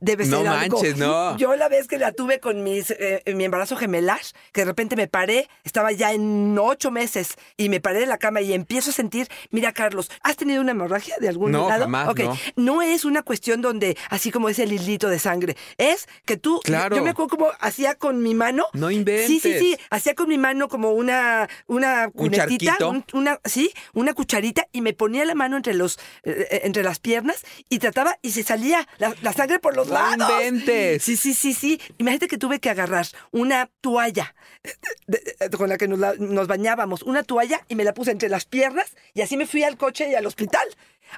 debe 0.00 0.24
No 0.26 0.38
ser 0.38 0.48
algo. 0.48 0.76
manches, 0.76 0.96
no. 0.96 1.36
Yo 1.36 1.54
la 1.56 1.68
vez 1.68 1.86
que 1.86 1.98
la 1.98 2.12
tuve 2.12 2.40
con 2.40 2.62
mis, 2.62 2.90
eh, 2.90 3.22
en 3.26 3.36
mi 3.36 3.44
embarazo 3.44 3.76
gemelar, 3.76 4.20
que 4.52 4.62
de 4.62 4.64
repente 4.64 4.96
me 4.96 5.06
paré, 5.08 5.48
estaba 5.64 5.92
ya 5.92 6.12
en 6.12 6.56
ocho 6.58 6.90
meses 6.90 7.36
y 7.56 7.68
me 7.68 7.80
paré 7.80 8.00
de 8.00 8.06
la 8.06 8.16
cama 8.18 8.40
y 8.40 8.52
empiezo 8.54 8.90
a 8.90 8.92
sentir, 8.94 9.28
mira 9.50 9.72
Carlos, 9.72 10.10
¿has 10.22 10.36
tenido 10.36 10.60
una 10.62 10.70
hemorragia 10.72 11.16
de 11.20 11.28
algún 11.28 11.52
No, 11.52 11.68
lado? 11.68 11.82
jamás, 11.82 12.08
Ok, 12.08 12.20
no. 12.20 12.36
no 12.56 12.82
es 12.82 13.04
una 13.04 13.22
cuestión 13.22 13.60
donde, 13.60 13.96
así 14.08 14.30
como 14.30 14.48
ese 14.48 14.64
hilito 14.64 15.08
de 15.08 15.18
sangre, 15.18 15.56
es 15.76 16.08
que 16.24 16.36
tú, 16.36 16.60
Claro. 16.64 16.96
yo 16.96 17.02
me 17.04 17.10
acuerdo 17.10 17.36
como 17.36 17.48
hacía 17.60 17.94
con 17.94 18.22
mi 18.22 18.34
mano. 18.34 18.64
No 18.72 18.90
inventes. 18.90 19.26
Sí, 19.26 19.38
sí, 19.40 19.58
sí, 19.58 19.76
hacía 19.90 20.14
con 20.14 20.28
mi 20.28 20.38
mano 20.38 20.68
como 20.68 20.92
una, 20.92 21.48
una 21.66 22.06
Un 22.06 22.12
cunetita, 22.12 22.76
un- 22.86 23.04
una, 23.12 23.38
sí, 23.44 23.70
una 23.92 24.14
cucharita 24.14 24.66
y 24.72 24.80
me 24.80 24.92
ponía 24.94 25.24
la 25.24 25.34
mano 25.34 25.56
entre 25.56 25.74
los, 25.74 25.98
eh, 26.22 26.46
eh, 26.50 26.60
entre 26.64 26.82
las 26.82 26.98
piernas 27.00 27.44
y 27.68 27.78
trataba 27.80 28.16
y 28.22 28.30
se 28.30 28.42
salía 28.42 28.86
la, 28.98 29.09
la 29.22 29.32
sangre 29.32 29.58
por 29.58 29.76
los 29.76 29.88
¡No 29.88 29.94
lados. 29.94 30.30
inventes! 30.30 31.02
Sí, 31.02 31.16
sí, 31.16 31.34
sí, 31.34 31.54
sí. 31.54 31.80
Imagínate 31.98 32.28
que 32.28 32.38
tuve 32.38 32.60
que 32.60 32.70
agarrar 32.70 33.06
una 33.30 33.70
toalla 33.80 34.34
de- 35.06 35.36
de- 35.38 35.50
con 35.56 35.68
la 35.68 35.78
que 35.78 35.88
nos, 35.88 35.98
la- 35.98 36.14
nos 36.18 36.46
bañábamos, 36.46 37.02
una 37.02 37.22
toalla 37.22 37.60
y 37.68 37.74
me 37.74 37.84
la 37.84 37.94
puse 37.94 38.10
entre 38.10 38.28
las 38.28 38.44
piernas 38.44 38.94
y 39.14 39.22
así 39.22 39.36
me 39.36 39.46
fui 39.46 39.62
al 39.64 39.76
coche 39.76 40.08
y 40.10 40.14
al 40.14 40.26
hospital. 40.26 40.66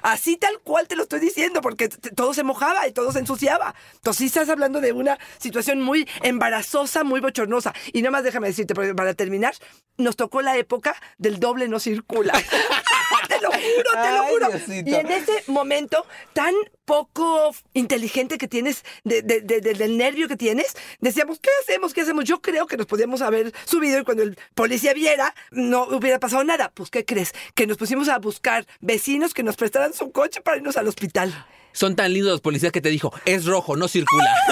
Así 0.01 0.37
tal 0.37 0.59
cual 0.63 0.87
te 0.87 0.95
lo 0.95 1.03
estoy 1.03 1.19
diciendo, 1.19 1.61
porque 1.61 1.87
todo 1.87 2.33
se 2.33 2.41
mojaba 2.43 2.87
y 2.87 2.93
todo 2.93 3.11
se 3.11 3.19
ensuciaba. 3.19 3.75
Entonces 3.93 4.17
sí 4.19 4.25
estás 4.25 4.49
hablando 4.49 4.81
de 4.81 4.91
una 4.91 5.19
situación 5.37 5.81
muy 5.81 6.09
embarazosa, 6.23 7.03
muy 7.03 7.19
bochornosa. 7.19 7.75
Y 7.91 8.01
nada 8.01 8.09
más 8.11 8.23
déjame 8.23 8.47
decirte, 8.47 8.73
porque 8.73 8.95
para 8.95 9.13
terminar, 9.13 9.53
nos 9.97 10.15
tocó 10.15 10.41
la 10.41 10.57
época 10.57 10.95
del 11.19 11.39
doble 11.39 11.67
no 11.67 11.79
circula. 11.79 12.33
te 13.27 13.41
lo 13.41 13.51
juro, 13.51 14.03
te 14.03 14.11
lo 14.11 14.23
juro. 14.25 14.47
Diosito. 14.49 14.89
Y 14.89 14.95
en 14.95 15.11
ese 15.11 15.43
momento 15.47 16.05
tan 16.33 16.53
poco 16.85 17.53
inteligente 17.73 18.37
que 18.37 18.47
tienes, 18.47 18.83
de- 19.03 19.21
de- 19.21 19.41
de- 19.41 19.61
de- 19.61 19.73
del 19.73 19.97
nervio 19.97 20.27
que 20.27 20.35
tienes, 20.37 20.75
decíamos, 20.99 21.39
¿qué 21.39 21.49
hacemos? 21.63 21.93
¿Qué 21.93 22.01
hacemos? 22.01 22.25
Yo 22.25 22.41
creo 22.41 22.67
que 22.67 22.77
nos 22.77 22.85
podíamos 22.87 23.21
haber 23.21 23.53
subido 23.65 23.99
y 23.99 24.03
cuando 24.03 24.23
el 24.23 24.37
policía 24.55 24.93
viera, 24.93 25.33
no 25.51 25.83
hubiera 25.85 26.19
pasado 26.19 26.43
nada. 26.43 26.71
Pues, 26.73 26.89
¿qué 26.89 27.05
crees? 27.05 27.33
Que 27.55 27.67
nos 27.67 27.77
pusimos 27.77 28.09
a 28.09 28.19
buscar 28.19 28.65
vecinos 28.81 29.33
que 29.33 29.43
nos 29.43 29.55
prestaran 29.55 29.93
su 29.93 30.11
coche 30.11 30.41
para 30.41 30.57
irnos 30.57 30.77
al 30.77 30.87
hospital. 30.87 31.45
Son 31.71 31.95
tan 31.95 32.13
lindos 32.13 32.31
los 32.33 32.41
policías 32.41 32.71
que 32.71 32.81
te 32.81 32.89
dijo, 32.89 33.11
es 33.25 33.45
rojo, 33.45 33.75
no 33.75 33.87
circula. 33.87 34.29